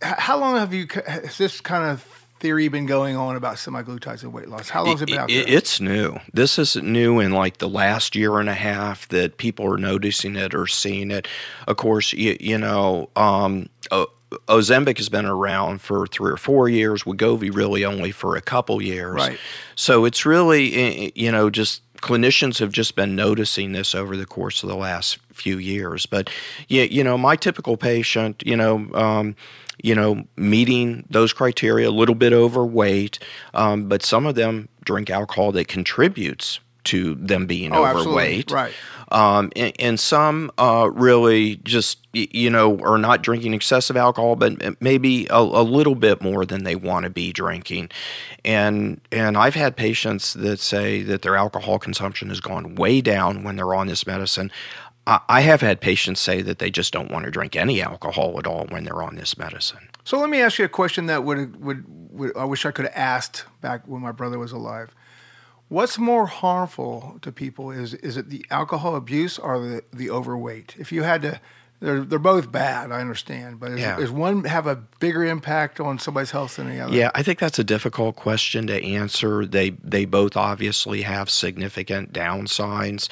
uh, 0.02 0.16
how 0.18 0.40
long 0.40 0.56
have 0.56 0.74
you 0.74 0.88
has 1.06 1.38
this 1.38 1.60
kind 1.60 1.92
of 1.92 2.21
theory 2.42 2.68
been 2.68 2.88
going 2.88 3.16
on 3.16 3.36
about 3.36 3.56
semaglutides 3.56 4.24
and 4.24 4.34
weight 4.34 4.50
loss? 4.50 4.68
How 4.68 4.84
long 4.84 4.94
has 4.94 5.04
it 5.04 5.06
been 5.06 5.20
out 5.20 5.30
there? 5.30 5.46
It's 5.48 5.80
new. 5.80 6.18
This 6.34 6.58
is 6.60 6.76
new 6.76 7.20
in 7.20 7.32
like 7.32 7.60
the 7.60 7.70
last 7.70 8.16
year 8.16 8.40
and 8.40 8.50
a 8.50 8.56
half 8.56 9.08
that 9.10 9.38
people 9.38 9.66
are 9.72 9.78
noticing 9.78 10.36
it 10.36 10.54
or 10.54 10.68
seeing 10.68 11.12
it. 11.12 11.28
Of 11.68 11.78
course, 11.78 12.12
you, 12.12 12.36
you 12.40 12.58
know, 12.58 13.10
um, 13.16 13.70
uh, 13.92 14.08
Ozempic 14.48 14.98
has 14.98 15.08
been 15.08 15.26
around 15.26 15.82
for 15.82 16.08
three 16.08 16.32
or 16.32 16.38
four 16.38 16.68
years. 16.68 17.04
Wegovy 17.04 17.54
really 17.54 17.86
only 17.86 18.12
for 18.12 18.36
a 18.36 18.42
couple 18.42 18.82
years. 18.82 19.14
Right. 19.14 19.38
So 19.76 20.06
it's 20.06 20.26
really, 20.26 21.12
you 21.16 21.32
know, 21.32 21.50
just 21.50 21.82
clinicians 22.02 22.58
have 22.60 22.72
just 22.72 22.96
been 22.96 23.16
noticing 23.16 23.74
this 23.74 23.94
over 23.94 24.18
the 24.18 24.26
course 24.26 24.64
of 24.64 24.70
the 24.70 24.76
last 24.76 25.20
few 25.34 25.58
years. 25.58 26.06
But 26.06 26.30
yeah, 26.68 26.84
you 26.84 27.04
know, 27.04 27.18
my 27.18 27.36
typical 27.36 27.78
patient, 27.78 28.42
you 28.46 28.56
know, 28.56 28.90
um, 28.94 29.36
you 29.84 29.96
know, 29.96 30.24
meeting 30.36 31.06
those 31.10 31.34
criteria, 31.34 31.90
a 31.90 31.92
little 31.92 32.16
bit 32.16 32.34
overweight, 32.34 33.20
um, 33.54 33.88
but 33.88 34.04
some 34.04 34.26
of 34.26 34.36
them 34.36 34.70
drink 34.84 35.10
alcohol 35.10 35.52
that 35.54 35.68
contributes 35.68 36.60
to 36.84 37.16
them 37.16 37.46
being 37.46 37.74
oh, 37.74 37.86
overweight. 37.86 38.52
Absolutely. 38.52 38.54
Right. 38.54 38.74
Um, 39.12 39.52
and, 39.58 39.74
and, 39.78 40.00
some 40.00 40.52
uh, 40.58 40.90
really 40.94 41.58
just 41.58 42.00
you 42.14 42.50
know 42.50 42.80
are 42.80 42.98
not 42.98 43.22
drinking 43.22 43.54
excessive 43.54 43.98
alcohol, 43.98 44.38
but 44.38 44.82
maybe 44.82 45.28
a, 45.30 45.38
a 45.38 45.64
little 45.64 45.96
bit 45.96 46.22
more 46.22 46.46
than 46.46 46.64
they 46.64 46.76
want 46.76 47.04
to 47.04 47.10
be 47.10 47.34
drinking. 47.34 47.90
And 48.46 49.02
and 49.12 49.38
I've 49.38 49.56
had 49.56 49.76
patients 49.76 50.34
that 50.36 50.62
say 50.62 51.04
that 51.04 51.24
their 51.24 51.36
alcohol 51.36 51.78
consumption 51.78 52.30
has 52.30 52.40
gone 52.40 52.76
way 52.76 53.02
down 53.02 53.44
when 53.44 53.58
they're 53.58 53.76
on 53.76 53.88
this 53.88 54.08
medicine. 54.08 54.50
I 55.28 55.42
have 55.42 55.62
had 55.62 55.82
patients 55.82 56.22
say 56.22 56.42
that 56.42 56.60
they 56.60 56.70
just 56.70 56.94
don't 56.94 57.12
want 57.12 57.26
to 57.26 57.32
drink 57.32 57.56
any 57.56 57.82
alcohol 57.82 58.38
at 58.40 58.48
all 58.48 58.66
when 58.68 58.84
they're 58.84 59.02
on 59.02 59.16
this 59.16 59.38
medicine. 59.38 59.90
So 60.04 60.20
let 60.20 60.30
me 60.30 60.42
ask 60.42 60.60
you 60.60 60.66
a 60.66 60.70
question 60.70 61.08
that 61.08 61.24
would 61.24 61.64
would, 61.64 61.86
would 62.12 62.38
I 62.38 62.46
wish 62.46 62.66
I 62.66 62.72
could 62.72 62.86
have 62.86 62.96
asked 62.96 63.46
back 63.62 63.88
when 63.88 64.02
my 64.02 64.12
brother 64.12 64.40
was 64.40 64.52
alive. 64.52 64.94
What's 65.68 65.98
more 65.98 66.26
harmful 66.26 67.18
to 67.22 67.32
people 67.32 67.72
is 67.72 67.94
is 67.96 68.18
it 68.18 68.30
the 68.30 68.46
alcohol 68.50 68.96
abuse 68.96 69.40
or 69.40 69.60
the, 69.60 69.84
the 69.94 70.10
overweight? 70.10 70.76
If 70.78 70.92
you 70.92 71.04
had 71.04 71.22
to 71.22 71.42
they're 71.82 72.02
they're 72.02 72.20
both 72.20 72.52
bad. 72.52 72.92
I 72.92 73.02
understand, 73.02 73.60
but 73.60 73.72
is, 73.72 73.80
Yeah. 73.80 74.00
is 74.00 74.12
one 74.12 74.44
have 74.44 74.68
a 74.68 74.76
bigger 75.00 75.26
impact 75.26 75.80
on 75.80 75.98
somebody's 75.98 76.32
health 76.32 76.58
than 76.58 76.70
the 76.70 76.80
other? 76.80 76.96
Yeah, 76.96 77.10
I 77.16 77.24
think 77.24 77.40
that's 77.40 77.58
a 77.60 77.64
difficult 77.64 78.16
question 78.16 78.68
to 78.68 78.86
answer. 78.86 79.46
They 79.46 79.72
they 79.84 80.06
both 80.06 80.38
obviously 80.38 81.02
have 81.02 81.30
significant 81.30 82.14
downsides. 82.14 83.10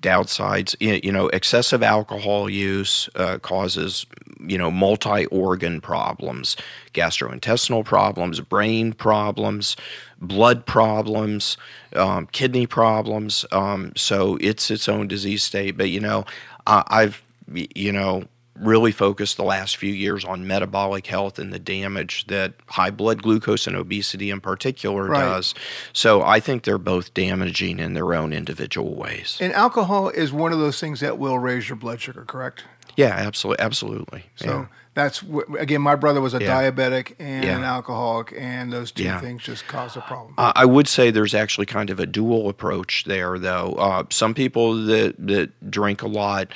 Downsides, 0.00 0.74
you 0.80 1.12
know, 1.12 1.28
excessive 1.28 1.82
alcohol 1.82 2.48
use 2.48 3.08
uh, 3.16 3.38
causes 3.38 4.06
you 4.44 4.58
know 4.58 4.70
multi-organ 4.70 5.80
problems, 5.80 6.56
gastrointestinal 6.94 7.84
problems, 7.84 8.40
brain 8.40 8.92
problems, 8.92 9.76
blood 10.20 10.64
problems, 10.66 11.56
um, 11.96 12.26
kidney 12.32 12.66
problems. 12.66 13.44
Um, 13.52 13.92
so 13.96 14.38
it's 14.40 14.70
its 14.70 14.88
own 14.88 15.08
disease 15.08 15.42
state. 15.44 15.76
But 15.76 15.90
you 15.90 16.00
know, 16.00 16.24
I 16.66 16.82
I've 16.88 17.22
you 17.52 17.92
know 17.92 18.24
really 18.60 18.92
focused 18.92 19.38
the 19.38 19.42
last 19.44 19.76
few 19.78 19.92
years 19.92 20.26
on 20.26 20.46
metabolic 20.46 21.06
health 21.06 21.38
and 21.38 21.52
the 21.54 21.58
damage 21.58 22.26
that 22.26 22.52
high 22.66 22.90
blood 22.90 23.22
glucose 23.22 23.66
and 23.66 23.74
obesity 23.74 24.28
in 24.30 24.40
particular 24.40 25.06
Right. 25.06 25.20
does. 25.20 25.54
So 25.94 26.22
I 26.22 26.38
think 26.38 26.64
they're 26.64 26.76
both 26.76 27.14
damaging 27.14 27.78
in 27.80 27.94
their 27.94 28.12
own 28.14 28.32
individual 28.34 28.94
ways. 28.94 29.38
And 29.40 29.54
alcohol 29.54 30.10
is 30.10 30.32
one 30.34 30.52
of 30.52 30.58
those 30.58 30.78
things 30.78 31.00
that 31.00 31.18
will 31.18 31.38
raise 31.38 31.68
your 31.70 31.76
blood 31.76 32.00
sugar, 32.02 32.24
correct? 32.26 32.64
yeah, 32.94 33.14
absolutely, 33.16 33.64
absolutely. 33.64 34.24
So 34.36 34.46
yeah. 34.46 34.66
that's 34.92 35.24
again, 35.58 35.80
my 35.80 35.96
brother 35.96 36.20
was 36.20 36.34
a 36.34 36.42
Yeah. 36.42 36.70
diabetic 36.70 37.14
and 37.18 37.44
Yeah. 37.44 37.56
an 37.56 37.64
alcoholic, 37.64 38.34
and 38.38 38.70
those 38.70 38.92
two 38.92 39.10
things 39.18 39.42
just 39.44 39.66
cause 39.66 39.96
a 39.96 40.02
problem. 40.02 40.34
Uh, 40.36 40.52
I 40.54 40.66
would 40.66 40.86
say 40.86 41.10
there's 41.10 41.34
actually 41.34 41.64
kind 41.66 41.88
of 41.88 41.98
a 41.98 42.04
dual 42.06 42.50
approach 42.50 43.04
there, 43.06 43.38
though. 43.38 43.72
Uh, 43.78 44.04
some 44.10 44.34
people 44.34 44.74
that 44.84 45.14
that 45.26 45.70
drink 45.70 46.02
a 46.02 46.06
lot, 46.06 46.48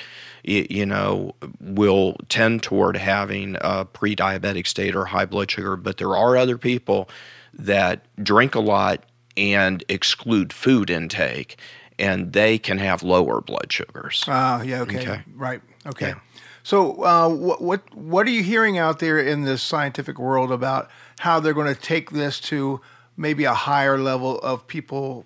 you, 0.47 0.65
you 0.69 0.85
know, 0.85 1.35
will 1.59 2.15
tend 2.29 2.63
toward 2.63 2.95
having 2.97 3.57
a 3.61 3.85
pre-diabetic 3.85 4.65
state 4.65 4.95
or 4.95 5.05
high 5.05 5.25
blood 5.25 5.51
sugar, 5.51 5.75
but 5.75 5.97
there 5.97 6.15
are 6.15 6.37
other 6.37 6.57
people 6.57 7.09
that 7.53 8.05
drink 8.23 8.55
a 8.55 8.59
lot 8.59 9.03
and 9.35 9.83
exclude 9.89 10.53
food 10.53 10.89
intake, 10.89 11.57
and 11.99 12.33
they 12.33 12.57
can 12.57 12.77
have 12.77 13.03
lower 13.03 13.41
blood 13.41 13.71
sugars. 13.71 14.23
Ah, 14.27 14.61
yeah, 14.61 14.81
okay, 14.81 14.99
Okay. 14.99 15.21
right, 15.35 15.61
okay. 15.85 16.09
Yeah. 16.09 16.19
So, 16.63 17.03
uh, 17.03 17.29
what 17.29 17.61
what 17.61 17.95
what 17.95 18.27
are 18.27 18.31
you 18.31 18.43
hearing 18.43 18.77
out 18.77 18.99
there 18.99 19.19
in 19.19 19.43
the 19.43 19.57
scientific 19.57 20.19
world 20.19 20.51
about 20.51 20.89
how 21.19 21.39
they're 21.39 21.53
going 21.53 21.73
to 21.73 21.79
take 21.79 22.11
this 22.11 22.39
to 22.41 22.81
maybe 23.15 23.45
a 23.45 23.53
higher 23.53 23.97
level 23.97 24.39
of 24.39 24.67
people 24.67 25.25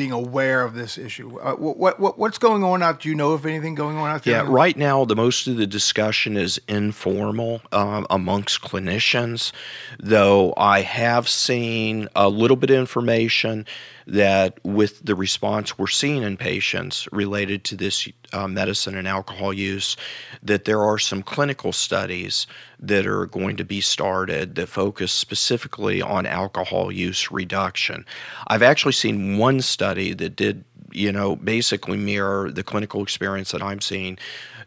being 0.00 0.12
aware 0.12 0.62
of 0.62 0.72
this 0.72 0.96
issue? 0.96 1.38
Uh, 1.38 1.52
what, 1.56 2.00
what 2.00 2.18
what's 2.18 2.38
going 2.38 2.64
on 2.64 2.82
out? 2.82 3.00
Do 3.00 3.10
you 3.10 3.14
know 3.14 3.32
of 3.32 3.44
anything 3.44 3.74
going 3.74 3.98
on 3.98 4.08
out 4.08 4.24
there? 4.24 4.42
Yeah, 4.42 4.46
right 4.48 4.74
now 4.74 5.04
the 5.04 5.14
most 5.14 5.46
of 5.46 5.58
the 5.58 5.66
discussion 5.66 6.38
is 6.38 6.58
informal 6.66 7.60
um, 7.70 8.06
amongst 8.08 8.62
clinicians, 8.62 9.52
though 9.98 10.54
I 10.56 10.80
have 10.80 11.28
seen 11.28 12.08
a 12.16 12.30
little 12.30 12.56
bit 12.56 12.70
of 12.70 12.78
information 12.78 13.66
that 14.10 14.58
with 14.64 15.04
the 15.04 15.14
response 15.14 15.78
we're 15.78 15.86
seeing 15.86 16.22
in 16.22 16.36
patients 16.36 17.08
related 17.12 17.62
to 17.64 17.76
this 17.76 18.08
uh, 18.32 18.48
medicine 18.48 18.96
and 18.96 19.06
alcohol 19.06 19.52
use, 19.52 19.96
that 20.42 20.64
there 20.64 20.82
are 20.82 20.98
some 20.98 21.22
clinical 21.22 21.72
studies 21.72 22.46
that 22.80 23.06
are 23.06 23.26
going 23.26 23.56
to 23.56 23.64
be 23.64 23.80
started 23.80 24.56
that 24.56 24.68
focus 24.68 25.12
specifically 25.12 26.02
on 26.02 26.26
alcohol 26.26 26.90
use 26.90 27.30
reduction. 27.30 28.04
I've 28.48 28.62
actually 28.62 28.92
seen 28.92 29.38
one 29.38 29.60
study 29.60 30.12
that 30.14 30.34
did 30.36 30.64
you 30.92 31.12
know, 31.12 31.36
basically 31.36 31.96
mirror 31.96 32.50
the 32.50 32.62
clinical 32.62 33.02
experience 33.02 33.52
that 33.52 33.62
I'm 33.62 33.80
seeing. 33.80 34.18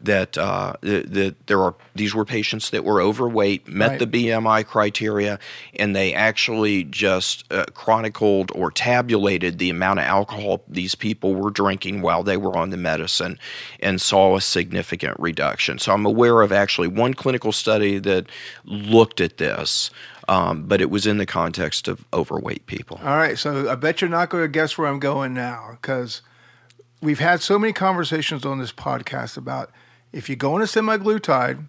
That 0.04 0.38
uh, 0.38 0.74
that, 0.82 1.36
there 1.48 1.62
are 1.62 1.76
these 1.96 2.14
were 2.14 2.26
patients 2.26 2.72
that 2.72 2.84
were 2.84 3.02
overweight, 3.02 3.68
met 3.70 3.92
Right. 3.92 4.00
the 4.00 4.28
BMI 4.28 4.66
criteria, 4.66 5.40
and 5.80 5.96
they 5.96 6.14
actually 6.14 6.84
just 6.84 7.46
uh, 7.52 7.64
chronicled 7.74 8.52
or 8.54 8.70
tabulated 8.70 9.60
the 9.60 9.70
amount 9.70 10.00
of 10.00 10.06
alcohol 10.06 10.62
these 10.68 10.94
people 10.94 11.36
were 11.36 11.52
drinking 11.52 12.02
while 12.02 12.22
they 12.22 12.36
were 12.36 12.58
on 12.58 12.70
the 12.70 12.76
medicine, 12.78 13.40
and 13.80 14.02
saw 14.02 14.36
a 14.36 14.42
significant 14.42 15.18
reduction. 15.20 15.80
So 15.80 15.94
I'm 15.94 16.06
aware 16.06 16.42
of 16.42 16.52
actually 16.52 16.90
one 16.90 17.14
clinical 17.14 17.54
study 17.54 17.98
that 18.00 18.26
looked 18.66 19.22
at 19.22 19.38
this. 19.38 19.90
Um, 20.30 20.64
but 20.68 20.80
it 20.80 20.90
was 20.90 21.06
in 21.06 21.18
the 21.18 21.26
context 21.26 21.90
of 21.90 22.06
overweight 22.14 22.66
people. 22.66 22.98
All 23.04 23.18
right, 23.18 23.38
so 23.38 23.70
I 23.70 23.76
bet 23.76 24.00
you're 24.00 24.10
not 24.10 24.30
going 24.30 24.44
to 24.44 24.48
guess 24.48 24.78
where 24.78 24.88
I'm 24.88 25.00
going 25.00 25.34
now 25.34 25.78
because 25.82 26.22
we've 27.02 27.20
had 27.20 27.42
so 27.42 27.60
many 27.60 27.74
conversations 27.74 28.46
on 28.46 28.58
this 28.58 28.72
podcast 28.72 29.36
about 29.36 29.70
if 30.14 30.30
you 30.30 30.36
go 30.36 30.54
on 30.54 30.62
a 30.62 30.66
semaglutide, 30.66 31.66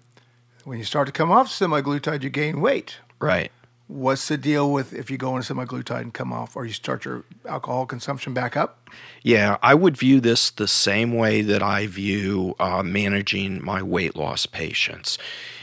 when 0.64 0.78
you 0.78 0.84
start 0.84 1.06
to 1.06 1.12
come 1.12 1.32
off 1.32 1.48
semaglutide, 1.48 2.22
you 2.22 2.30
gain 2.30 2.60
weight. 2.60 2.98
Right. 3.18 3.50
What's 3.88 4.28
the 4.28 4.36
deal 4.36 4.70
with 4.70 4.92
if 4.92 5.10
you 5.10 5.18
go 5.18 5.32
on 5.32 5.40
a 5.40 5.42
semaglutide 5.42 6.02
and 6.02 6.14
come 6.14 6.32
off, 6.32 6.54
or 6.54 6.64
you 6.64 6.72
start 6.72 7.04
your 7.04 7.24
alcohol 7.46 7.86
consumption 7.86 8.32
back 8.32 8.56
up? 8.56 8.83
Yeah, 9.22 9.56
I 9.62 9.74
would 9.74 9.96
view 9.96 10.20
this 10.20 10.50
the 10.50 10.68
same 10.68 11.14
way 11.14 11.40
that 11.40 11.62
I 11.62 11.86
view 11.86 12.54
uh, 12.58 12.82
managing 12.82 13.64
my 13.64 13.82
weight 13.82 14.16
loss 14.16 14.44
patients, 14.44 15.16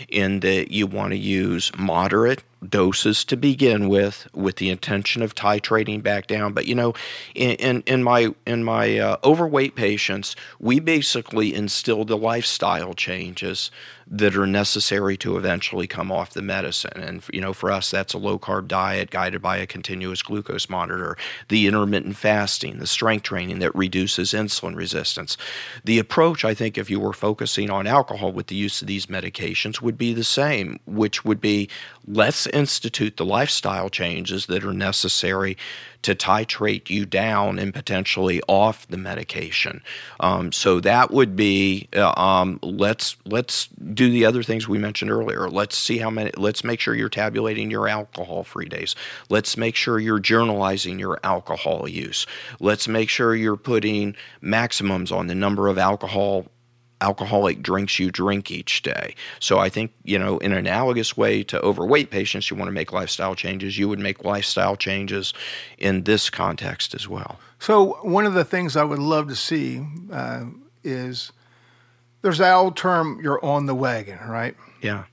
in 0.10 0.40
that 0.40 0.72
you 0.72 0.88
want 0.88 1.12
to 1.12 1.18
use 1.18 1.72
moderate 1.78 2.44
doses 2.68 3.24
to 3.26 3.36
begin 3.36 3.90
with, 3.90 4.28
with 4.34 4.58
the 4.58 4.70
intention 4.70 5.22
of 5.22 5.34
titrating 5.34 6.02
back 6.04 6.28
down. 6.28 6.54
But 6.54 6.66
you 6.66 6.76
know, 6.76 6.94
in 7.36 7.52
in, 7.56 7.84
in 7.86 8.04
my 8.04 8.34
in 8.46 8.64
my 8.64 8.98
uh, 8.98 9.18
overweight 9.24 9.76
patients, 9.76 10.36
we 10.60 10.80
basically 10.80 11.54
instill 11.54 12.06
the 12.06 12.18
lifestyle 12.18 12.94
changes 12.94 13.72
that 14.08 14.36
are 14.36 14.48
necessary 14.48 15.16
to 15.16 15.38
eventually 15.38 15.88
come 15.88 16.12
off 16.12 16.34
the 16.34 16.42
medicine. 16.42 17.02
And 17.02 17.24
you 17.32 17.42
know, 17.42 17.54
for 17.54 17.72
us, 17.72 17.90
that's 17.90 18.14
a 18.14 18.18
low 18.18 18.38
carb 18.38 18.68
diet 18.68 19.10
guided 19.10 19.42
by 19.42 19.58
a 19.58 19.66
continuous 19.66 20.22
glucose 20.22 20.70
monitor, 20.70 21.18
the 21.48 21.66
intermittent 21.66 22.18
fasting, 22.18 22.80
the 22.80 22.88
strength 22.88 23.21
training 23.24 23.60
that 23.60 23.76
reduces 23.76 24.34
insulin 24.34 24.76
resistance. 24.76 25.38
The 25.84 26.00
approach, 26.00 26.46
I 26.46 26.54
think, 26.54 26.78
if 26.78 26.90
you 26.90 27.00
were 27.00 27.14
focusing 27.14 27.70
on 27.70 27.88
alcohol 27.88 28.32
with 28.32 28.48
the 28.48 28.56
use 28.56 28.82
of 28.82 28.88
these 28.88 29.08
medications, 29.08 29.82
would 29.82 29.98
be 29.98 30.14
the 30.14 30.24
same, 30.24 30.80
which 30.86 31.26
would 31.26 31.42
be 31.42 31.70
let's 32.08 32.48
institute 32.48 33.18
the 33.18 33.26
lifestyle 33.26 33.90
changes 33.90 34.48
that 34.48 34.64
are 34.64 34.74
necessary 34.74 35.58
to 36.02 36.16
titrate 36.16 36.90
you 36.90 37.06
down 37.06 37.60
and 37.60 37.74
potentially 37.74 38.42
off 38.48 38.88
the 38.88 38.98
medication. 38.98 39.82
Um, 40.20 40.52
so 40.52 40.80
that 40.80 41.12
would 41.12 41.36
be 41.36 41.88
uh, 41.96 42.12
um, 42.20 42.60
let's 42.62 43.16
let's 43.26 43.68
do 43.94 44.10
the 44.10 44.26
other 44.26 44.44
things 44.44 44.68
we 44.68 44.80
mentioned 44.80 45.12
earlier. 45.12 45.50
Let's 45.50 45.78
see 45.78 46.00
how 46.00 46.10
many. 46.10 46.32
Let's 46.38 46.64
make 46.64 46.80
sure 46.80 46.96
you're 46.96 47.10
tabulating 47.10 47.70
your 47.70 47.88
alcohol 47.88 48.44
free 48.44 48.68
days. 48.68 48.96
Let's 49.30 49.58
make 49.58 49.76
sure 49.76 50.00
you're 50.00 50.20
journalizing 50.20 51.00
your 51.00 51.20
alcohol 51.24 51.88
use. 51.88 52.26
Let's 52.60 52.88
make 52.88 53.01
sure 53.10 53.36
you're 53.36 53.58
putting 53.58 54.16
maximums 54.42 55.12
on 55.12 55.28
the 55.28 55.36
number 55.36 55.68
of 55.68 55.78
alcohol 55.78 56.46
alcoholic 57.02 57.62
drinks 57.64 58.00
you 58.00 58.12
drink 58.12 58.52
each 58.52 58.84
day. 58.84 59.16
So 59.40 59.58
I 59.58 59.70
think, 59.70 59.92
you 60.04 60.20
know, 60.20 60.38
in 60.38 60.52
an 60.52 60.60
analogous 60.60 61.18
way 61.18 61.44
to 61.46 61.60
overweight 61.62 62.12
patients, 62.12 62.50
you 62.50 62.56
want 62.56 62.68
to 62.68 62.74
make 62.74 62.94
lifestyle 62.94 63.34
changes. 63.34 63.78
You 63.78 63.90
would 63.90 64.00
make 64.00 64.24
lifestyle 64.24 64.76
changes 64.76 65.34
in 65.80 66.04
this 66.04 66.30
context 66.30 66.94
as 66.94 67.08
well. 67.08 67.40
So 67.58 67.98
one 68.04 68.26
of 68.26 68.34
the 68.34 68.46
things 68.46 68.78
I 68.78 68.84
would 68.84 69.00
love 69.00 69.28
to 69.30 69.36
see 69.36 69.84
uh, 70.12 70.46
is 70.84 71.32
there's 72.22 72.38
that 72.38 72.54
old 72.54 72.78
term 72.78 73.20
"you're 73.22 73.44
on 73.44 73.66
the 73.66 73.76
wagon," 73.76 74.20
right? 74.28 74.56
Yeah. 74.82 75.06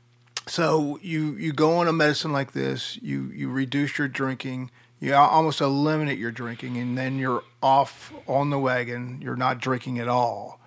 So 0.46 0.98
you 1.02 1.34
you 1.34 1.52
go 1.52 1.76
on 1.76 1.88
a 1.88 1.92
medicine 1.92 2.32
like 2.32 2.52
this, 2.52 2.98
you 3.02 3.30
you 3.34 3.50
reduce 3.50 3.98
your 3.98 4.08
drinking, 4.08 4.70
you 5.00 5.14
almost 5.14 5.60
eliminate 5.60 6.18
your 6.18 6.32
drinking, 6.32 6.76
and 6.76 6.98
then 6.98 7.18
you're 7.18 7.44
off 7.62 8.12
on 8.26 8.50
the 8.50 8.58
wagon. 8.58 9.20
You're 9.22 9.36
not 9.36 9.60
drinking 9.60 9.98
at 9.98 10.08
all. 10.08 10.60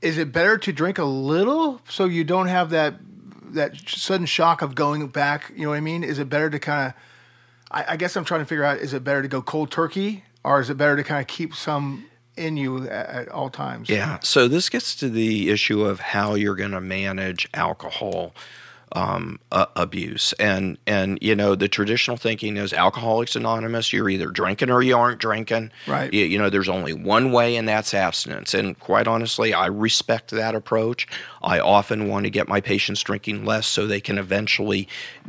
Is 0.00 0.16
it 0.16 0.32
better 0.32 0.56
to 0.58 0.72
drink 0.72 0.98
a 0.98 1.04
little 1.04 1.82
so 1.88 2.06
you 2.06 2.24
don't 2.24 2.46
have 2.46 2.70
that 2.70 2.94
that 3.50 3.76
sudden 3.88 4.26
shock 4.26 4.62
of 4.62 4.74
going 4.74 5.06
back? 5.08 5.52
You 5.54 5.64
know 5.64 5.70
what 5.70 5.76
I 5.76 5.80
mean? 5.80 6.04
Is 6.04 6.18
it 6.18 6.28
better 6.28 6.48
to 6.48 6.58
kind 6.58 6.88
of? 6.88 6.94
I, 7.70 7.92
I 7.92 7.96
guess 7.96 8.16
I'm 8.16 8.24
trying 8.24 8.40
to 8.40 8.46
figure 8.46 8.64
out: 8.64 8.78
is 8.78 8.94
it 8.94 9.04
better 9.04 9.20
to 9.22 9.28
go 9.28 9.42
cold 9.42 9.70
turkey, 9.70 10.24
or 10.42 10.60
is 10.60 10.70
it 10.70 10.76
better 10.76 10.96
to 10.96 11.04
kind 11.04 11.20
of 11.20 11.26
keep 11.26 11.54
some 11.54 12.06
in 12.36 12.56
you 12.56 12.88
at, 12.88 13.08
at 13.08 13.28
all 13.28 13.50
times? 13.50 13.90
Yeah. 13.90 14.20
So 14.22 14.48
this 14.48 14.70
gets 14.70 14.94
to 14.96 15.10
the 15.10 15.50
issue 15.50 15.82
of 15.82 16.00
how 16.00 16.34
you're 16.34 16.54
going 16.54 16.70
to 16.70 16.80
manage 16.80 17.48
alcohol 17.52 18.32
um, 18.92 19.38
uh, 19.52 19.66
abuse. 19.76 20.32
And 20.34 20.78
and 20.86 21.18
you 21.20 21.34
know 21.34 21.54
the 21.54 21.68
traditional 21.68 22.16
thinking 22.16 22.56
is 22.56 22.72
Alcoholics 22.72 23.36
Anonymous. 23.36 23.92
You're 23.92 24.08
either 24.08 24.28
drinking 24.28 24.70
or 24.70 24.82
you 24.82 24.96
aren't 24.96 25.20
drinking. 25.20 25.70
Right. 25.86 26.12
You, 26.12 26.24
you 26.24 26.38
know, 26.38 26.50
there's 26.50 26.68
only 26.68 26.92
one 26.92 27.32
way, 27.32 27.56
and 27.56 27.68
that's 27.68 27.94
abstinence. 27.94 28.54
And 28.54 28.78
quite 28.78 29.06
honestly, 29.06 29.52
I 29.52 29.66
respect 29.66 30.30
that 30.30 30.54
approach. 30.54 31.06
I 31.42 31.60
often 31.60 32.08
want 32.08 32.24
to 32.24 32.30
get 32.30 32.48
my 32.48 32.60
patients 32.60 33.02
drinking 33.02 33.44
less 33.44 33.66
so 33.66 33.86
they 33.86 34.00
can 34.00 34.18
eventually 34.18 34.88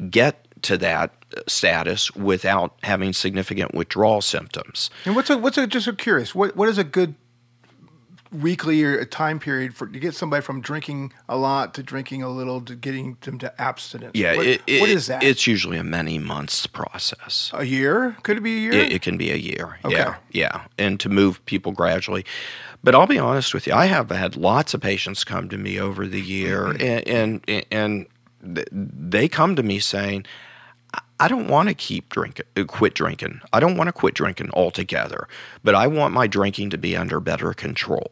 get 0.10 0.46
to 0.64 0.78
that 0.78 1.14
status 1.48 2.14
without 2.16 2.76
having 2.84 3.14
significant 3.14 3.74
withdrawal 3.74 4.22
symptoms. 4.22 4.90
And 5.06 5.16
what's 5.16 5.30
a 5.30 5.38
what's 5.38 5.58
a 5.58 5.68
just 5.68 5.88
a 5.88 5.94
curious 5.94 6.34
what 6.34 6.56
what 6.56 6.70
is 6.70 6.78
a 6.78 6.84
good 6.84 7.16
weekly 8.32 8.84
or 8.84 8.98
a 8.98 9.06
time 9.06 9.40
period 9.40 9.76
for 9.76 9.88
to 9.88 10.00
get 10.00 10.14
somebody 10.14 10.42
from 10.42 10.62
drinking 10.62 11.12
a 11.28 11.36
lot 11.36 11.74
to 11.74 11.84
drinking 11.84 12.22
a 12.22 12.30
little 12.30 12.62
to 12.62 12.76
getting 12.76 13.18
them 13.22 13.40
to 13.40 13.62
abstinence? 13.62 14.12
Yeah, 14.14 14.36
what, 14.36 14.46
it, 14.46 14.62
it, 14.68 14.82
what 14.82 14.90
is 14.90 15.08
that? 15.08 15.24
It's 15.24 15.48
usually 15.48 15.78
a 15.78 15.84
many 15.84 16.20
months 16.20 16.68
process. 16.68 17.52
a 17.54 17.66
year? 17.66 18.16
Could 18.24 18.38
it 18.38 18.42
be 18.42 18.58
a 18.58 18.60
year? 18.60 18.74
It, 18.74 18.92
it 18.94 19.02
can 19.02 19.18
be 19.18 19.32
a 19.32 19.36
year. 19.36 19.80
Okay. 19.84 19.96
Yeah, 19.96 20.16
yeah, 20.32 20.62
and 20.78 21.00
to 21.00 21.10
move 21.10 21.44
people 21.46 21.72
gradually. 21.72 22.26
But 22.84 22.96
I'll 22.96 23.08
be 23.08 23.20
honest 23.20 23.54
with 23.54 23.68
you, 23.68 23.74
I 23.74 23.88
have 23.88 24.10
had 24.10 24.36
lots 24.38 24.74
of 24.74 24.82
patients 24.82 25.24
come 25.24 25.50
to 25.50 25.58
me 25.58 25.80
over 25.80 26.08
the 26.08 26.22
year, 26.22 26.66
Mm-hmm. 26.66 27.12
and 27.12 27.44
and, 27.48 27.66
and 27.72 28.06
they 28.72 29.28
come 29.28 29.56
to 29.58 29.64
me 29.64 29.80
saying, 29.80 30.26
"I- 31.20 31.26
"I 31.26 31.28
don't 31.28 31.48
want 31.48 31.70
to 31.70 31.76
keep 31.76 32.10
drinking, 32.10 32.46
uh, 32.58 32.64
quit 32.66 32.94
drinking. 32.94 33.42
I 33.54 33.60
don't 33.60 33.78
want 33.78 33.88
to 33.88 33.92
quit 33.94 34.14
drinking 34.14 34.50
altogether, 34.54 35.28
but 35.64 35.76
I 35.76 35.88
want 35.88 36.14
my 36.14 36.28
drinking 36.28 36.70
to 36.72 36.78
be 36.78 36.96
under 36.98 37.20
better 37.20 37.54
control." 37.54 38.12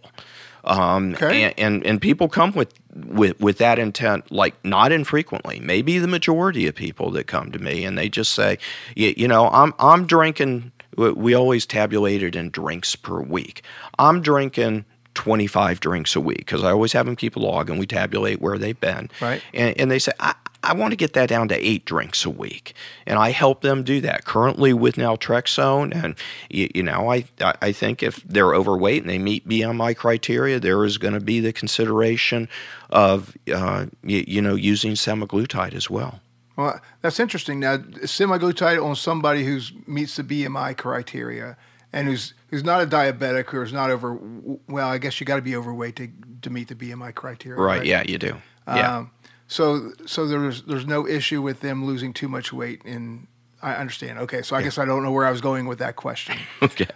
Um, 0.64 1.14
Okay. 1.14 1.44
and, 1.44 1.54
and 1.58 1.86
and 1.86 2.02
people 2.02 2.28
come 2.28 2.52
with, 2.52 2.74
with 2.94 3.40
with 3.40 3.58
that 3.60 3.80
intent, 3.80 4.32
like 4.32 4.54
not 4.66 4.92
infrequently. 4.92 5.60
Maybe 5.62 5.98
the 5.98 6.08
majority 6.10 6.68
of 6.68 6.76
people 6.76 7.10
that 7.12 7.26
come 7.26 7.52
to 7.54 7.60
me 7.60 7.86
and 7.86 7.98
they 7.98 8.10
just 8.10 8.34
say, 8.34 8.58
you, 8.96 9.14
you 9.16 9.28
know, 9.30 9.50
I'm 9.50 9.74
I'm 9.80 10.06
drinking. 10.06 10.72
we- 10.98 11.12
We 11.12 11.34
always 11.36 11.66
tabulated 11.66 12.36
in 12.36 12.50
drinks 12.50 12.96
per 12.98 13.22
week. 13.22 13.62
I'm 13.98 14.22
drinking. 14.22 14.84
25 15.18 15.80
drinks 15.80 16.16
a 16.16 16.22
week 16.22 16.38
because 16.38 16.64
I 16.64 16.70
always 16.70 16.94
have 16.94 17.08
them 17.08 17.16
keep 17.16 17.36
a 17.36 17.40
log 17.40 17.72
and 17.72 17.80
we 17.80 17.88
tabulate 17.88 18.40
where 18.40 18.60
they've 18.60 18.80
been. 18.80 19.10
Right. 19.20 19.42
And, 19.52 19.76
and 19.80 19.90
they 19.90 19.98
say, 19.98 20.12
I, 20.20 20.36
I 20.62 20.74
want 20.74 20.92
to 20.92 20.96
get 20.96 21.14
that 21.14 21.28
down 21.28 21.48
to 21.48 21.56
eight 21.56 21.86
drinks 21.86 22.24
a 22.24 22.30
week. 22.30 22.76
And 23.08 23.18
I 23.18 23.32
help 23.32 23.62
them 23.62 23.82
do 23.82 24.00
that 24.02 24.26
currently 24.26 24.74
with 24.74 24.96
naltrexone. 24.96 25.92
And, 25.92 26.16
you, 26.52 26.70
you 26.76 26.84
know, 26.84 27.12
I, 27.12 27.26
I 27.42 27.56
I 27.64 27.72
think 27.72 28.04
if 28.04 28.18
they're 28.18 28.54
overweight 28.54 29.02
and 29.02 29.10
they 29.10 29.18
meet 29.18 29.48
BMI 29.48 29.96
criteria, 29.96 30.60
there 30.60 30.86
is 30.86 31.00
going 31.00 31.16
to 31.16 31.20
be 31.20 31.40
the 31.40 31.52
consideration 31.52 32.48
of, 32.92 33.36
uh, 33.52 33.88
you, 34.04 34.24
you 34.28 34.42
know, 34.42 34.54
using 34.54 34.94
semaglutide 34.94 35.74
as 35.74 35.90
well. 35.90 36.20
Well, 36.56 36.80
that's 37.02 37.20
interesting. 37.20 37.60
Now, 37.60 37.78
semaglutide 37.78 38.84
on 38.84 38.96
somebody 38.96 39.46
who 39.46 39.62
meets 39.88 40.16
the 40.16 40.24
BMI 40.24 40.78
criteria 40.78 41.58
and 41.94 42.08
who's 42.08 42.34
who's 42.50 42.64
not 42.64 42.82
a 42.82 42.86
diabetic 42.86 43.54
or 43.54 43.64
is 43.64 43.74
not 43.74 43.90
over. 43.90 44.18
Well, 44.68 44.88
I 44.88 44.98
guess 44.98 45.20
you 45.20 45.26
got 45.26 45.38
to 45.38 45.42
be 45.42 45.56
overweight 45.56 45.96
to 45.98 46.10
to 46.42 46.50
meet 46.50 46.68
the 46.68 46.76
BMI 46.76 47.14
criteria. 47.16 47.60
Right. 47.60 47.86
Yeah, 47.86 48.04
you 48.06 48.18
do. 48.18 48.38
Yeah. 48.68 48.98
Um, 48.98 49.12
so 49.48 49.92
so 50.06 50.28
there's 50.28 50.64
there's 50.64 50.86
no 50.86 51.08
issue 51.08 51.42
with 51.42 51.62
them 51.62 51.86
losing 51.86 52.14
too 52.14 52.28
much 52.28 52.52
weight. 52.52 52.82
In 52.86 53.28
I 53.62 53.76
understand. 53.76 54.20
Okay, 54.20 54.42
so 54.42 54.56
I 54.56 54.62
guess 54.62 54.78
I 54.78 54.86
don't 54.86 55.04
know 55.04 55.12
where 55.12 55.26
I 55.26 55.32
was 55.32 55.42
going 55.42 55.68
with 55.68 55.80
that 55.80 55.96
question. 55.96 56.38
okay. 56.62 56.88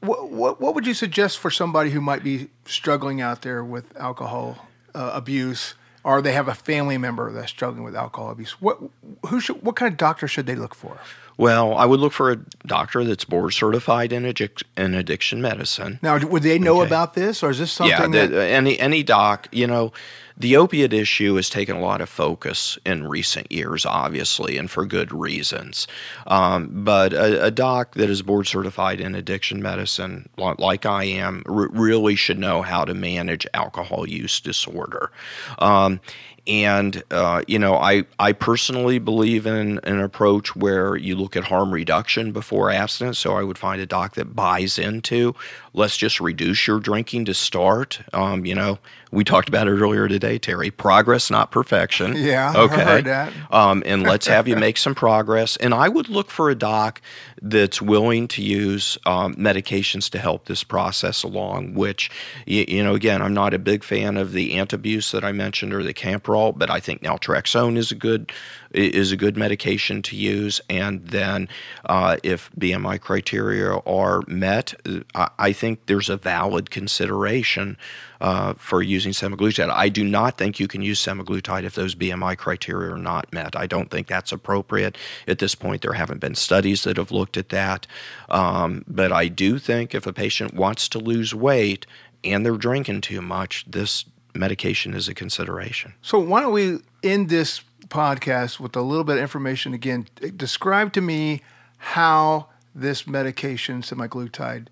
what, 0.00 0.30
what 0.30 0.60
what 0.60 0.74
would 0.74 0.86
you 0.86 0.94
suggest 0.94 1.38
for 1.38 1.50
somebody 1.50 1.90
who 1.90 2.00
might 2.00 2.22
be 2.22 2.48
struggling 2.66 3.20
out 3.20 3.42
there 3.42 3.64
with 3.64 3.96
alcohol 3.96 4.66
uh, 4.94 5.10
abuse? 5.14 5.74
Or 6.04 6.22
they 6.22 6.32
have 6.32 6.48
a 6.48 6.54
family 6.54 6.96
member 6.96 7.30
that's 7.32 7.50
struggling 7.50 7.82
with 7.82 7.94
alcohol 7.94 8.30
abuse. 8.30 8.52
What 8.62 8.78
who 9.26 9.40
should 9.40 9.62
what 9.62 9.76
kind 9.76 9.92
of 9.92 9.98
doctor 9.98 10.26
should 10.26 10.46
they 10.46 10.54
look 10.54 10.74
for? 10.74 11.00
Well, 11.38 11.74
I 11.76 11.86
would 11.86 12.00
look 12.00 12.12
for 12.12 12.32
a 12.32 12.36
doctor 12.66 13.04
that's 13.04 13.24
board 13.24 13.54
certified 13.54 14.12
in, 14.12 14.24
addic- 14.24 14.64
in 14.76 14.92
addiction 14.94 15.40
medicine. 15.40 16.00
Now, 16.02 16.18
would 16.18 16.42
they 16.42 16.58
know 16.58 16.80
Okay. 16.80 16.88
about 16.88 17.14
this, 17.14 17.44
or 17.44 17.50
is 17.50 17.60
this 17.60 17.70
something 17.70 18.12
yeah, 18.12 18.26
that 18.26 18.30
the, 18.32 18.42
any 18.44 18.78
any 18.80 19.04
doc, 19.04 19.46
you 19.52 19.68
know, 19.68 19.92
the 20.38 20.56
opiate 20.56 20.92
issue 20.92 21.34
has 21.34 21.50
taken 21.50 21.76
a 21.76 21.80
lot 21.80 22.00
of 22.00 22.08
focus 22.08 22.78
in 22.86 23.08
recent 23.08 23.50
years, 23.50 23.84
obviously, 23.84 24.56
and 24.56 24.70
for 24.70 24.86
good 24.86 25.12
reasons. 25.12 25.88
Um, 26.28 26.70
but 26.72 27.12
a, 27.12 27.46
a 27.46 27.50
doc 27.50 27.94
that 27.94 28.08
is 28.08 28.22
board 28.22 28.46
certified 28.46 29.00
in 29.00 29.14
addiction 29.14 29.60
medicine, 29.60 30.28
like 30.36 30.86
I 30.86 31.04
am, 31.04 31.42
r- 31.46 31.68
really 31.68 32.14
should 32.14 32.38
know 32.38 32.62
how 32.62 32.84
to 32.84 32.94
manage 32.94 33.46
alcohol 33.52 34.08
use 34.08 34.40
disorder. 34.40 35.10
Um, 35.58 36.00
and 36.48 37.02
uh, 37.10 37.42
you 37.46 37.58
know, 37.58 37.76
I 37.76 38.04
I 38.18 38.32
personally 38.32 38.98
believe 38.98 39.46
in 39.46 39.78
an 39.84 40.00
approach 40.00 40.56
where 40.56 40.96
you 40.96 41.14
look 41.14 41.36
at 41.36 41.44
harm 41.44 41.70
reduction 41.72 42.32
before 42.32 42.70
abstinence. 42.70 43.18
So 43.18 43.34
I 43.34 43.42
would 43.42 43.58
find 43.58 43.82
a 43.82 43.86
doc 43.86 44.14
that 44.14 44.34
buys 44.34 44.78
into 44.78 45.34
let's 45.74 45.96
just 45.96 46.20
reduce 46.20 46.66
your 46.66 46.80
drinking 46.80 47.24
to 47.26 47.34
start. 47.34 48.00
Um, 48.12 48.44
you 48.46 48.54
know, 48.54 48.78
we 49.10 49.24
talked 49.24 49.48
about 49.48 49.66
it 49.68 49.72
earlier 49.72 50.08
today, 50.08 50.38
Terry. 50.38 50.70
Progress, 50.70 51.30
not 51.30 51.50
perfection. 51.50 52.14
Yeah, 52.16 52.52
I 52.54 52.58
Okay. 52.60 52.84
heard 52.84 53.04
that. 53.06 53.32
Um, 53.50 53.82
and 53.86 54.02
let's 54.02 54.26
have 54.26 54.48
you 54.48 54.56
make 54.66 54.76
some 54.76 54.94
progress. 54.94 55.56
And 55.56 55.72
I 55.74 55.88
would 55.88 56.08
look 56.08 56.30
for 56.30 56.50
a 56.50 56.54
doc 56.54 57.00
that's 57.42 57.80
willing 57.80 58.28
to 58.28 58.42
use 58.42 58.98
um, 59.06 59.34
medications 59.34 60.10
to 60.10 60.18
help 60.18 60.46
this 60.46 60.64
process 60.64 61.22
along. 61.22 61.74
Which, 61.74 62.10
you, 62.46 62.64
you 62.68 62.82
know, 62.82 62.94
again, 62.94 63.22
I'm 63.22 63.34
not 63.34 63.54
a 63.54 63.58
big 63.58 63.84
fan 63.84 64.16
of 64.16 64.32
the 64.32 64.54
antabuse 64.54 65.12
that 65.12 65.24
I 65.24 65.32
mentioned 65.32 65.72
or 65.72 65.82
the 65.82 65.94
Campral, 65.94 66.56
but 66.56 66.70
I 66.70 66.80
think 66.80 67.02
naltrexone 67.02 67.76
is 67.76 67.90
a 67.92 67.96
good 67.96 68.32
is 68.72 69.12
a 69.12 69.16
good 69.16 69.36
medication 69.36 70.02
to 70.02 70.16
use. 70.16 70.60
And 70.68 71.06
then, 71.06 71.48
uh, 71.86 72.18
if 72.22 72.50
BMI 72.58 73.00
criteria 73.00 73.74
are 73.78 74.22
met, 74.26 74.74
I, 75.14 75.30
I 75.38 75.52
think 75.52 75.86
there's 75.86 76.08
a 76.08 76.16
valid 76.16 76.70
consideration 76.70 77.76
uh, 78.20 78.54
for 78.54 78.82
using 78.82 79.12
semaglutide. 79.12 79.70
I 79.70 79.88
do 79.88 80.04
not 80.04 80.38
think 80.38 80.58
you 80.58 80.68
can 80.68 80.82
use 80.82 81.00
semaglutide 81.00 81.64
if 81.64 81.74
those 81.74 81.94
BMI 81.94 82.36
criteria 82.36 82.92
are 82.92 82.98
not 82.98 83.32
met. 83.32 83.56
I 83.56 83.66
don't 83.66 83.90
think 83.90 84.06
that's 84.06 84.32
appropriate 84.32 84.96
at 85.26 85.38
this 85.38 85.54
point. 85.54 85.82
There 85.82 85.92
haven't 85.92 86.18
been 86.18 86.34
studies 86.34 86.82
that 86.84 86.96
have 86.96 87.12
looked 87.12 87.27
at 87.36 87.50
that, 87.50 87.86
um, 88.28 88.84
but 88.86 89.12
I 89.12 89.28
do 89.28 89.58
think 89.58 89.94
if 89.94 90.06
a 90.06 90.12
patient 90.12 90.54
wants 90.54 90.88
to 90.90 90.98
lose 90.98 91.34
weight 91.34 91.86
and 92.24 92.44
they're 92.44 92.56
drinking 92.56 93.02
too 93.02 93.20
much, 93.20 93.64
this 93.68 94.04
medication 94.34 94.94
is 94.94 95.08
a 95.08 95.14
consideration. 95.14 95.94
So 96.02 96.18
why 96.18 96.40
don't 96.40 96.52
we 96.52 96.78
end 97.02 97.28
this 97.28 97.62
podcast 97.88 98.60
with 98.60 98.76
a 98.76 98.82
little 98.82 99.04
bit 99.04 99.16
of 99.16 99.22
information 99.22 99.74
again? 99.74 100.06
Describe 100.36 100.92
to 100.94 101.00
me 101.00 101.42
how 101.78 102.48
this 102.74 103.06
medication, 103.06 103.82
semaglutide, 103.82 104.68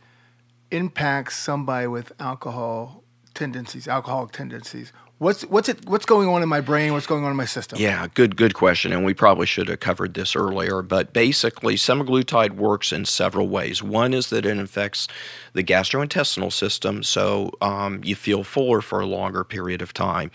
impacts 0.71 1.37
somebody 1.37 1.87
with 1.87 2.12
alcohol 2.21 3.03
tendencies, 3.35 3.87
alcoholic 3.87 4.33
tendencies. 4.33 4.92
What's 5.19 5.47
what's 5.47 5.71
it 5.71 5.89
what's 5.89 6.05
going 6.05 6.29
on 6.29 6.43
in 6.43 6.49
my 6.49 6.61
brain? 6.61 6.93
What's 6.93 7.07
going 7.07 7.25
on 7.25 7.31
in 7.31 7.39
my 7.39 7.47
system? 7.47 7.79
Yeah, 7.81 8.07
good 8.13 8.37
good 8.37 8.53
question, 8.53 8.93
and 8.93 9.03
we 9.03 9.15
probably 9.15 9.47
should 9.47 9.69
have 9.69 9.81
covered 9.81 10.13
this 10.13 10.37
earlier. 10.37 10.83
But 10.83 11.15
basically, 11.15 11.77
semaglutide 11.77 12.57
works 12.57 12.93
in 12.93 13.07
several 13.07 13.49
ways. 13.49 13.83
One 13.83 14.13
is 14.13 14.29
that 14.29 14.45
it 14.45 14.59
affects 14.59 15.09
the 15.57 15.64
gastrointestinal 15.64 16.53
system, 16.53 17.03
so 17.03 17.51
um, 17.62 18.03
you 18.05 18.14
feel 18.14 18.45
fuller 18.45 18.83
for 18.83 19.01
a 19.01 19.07
longer 19.07 19.42
period 19.42 19.81
of 19.81 19.95
time. 19.95 20.31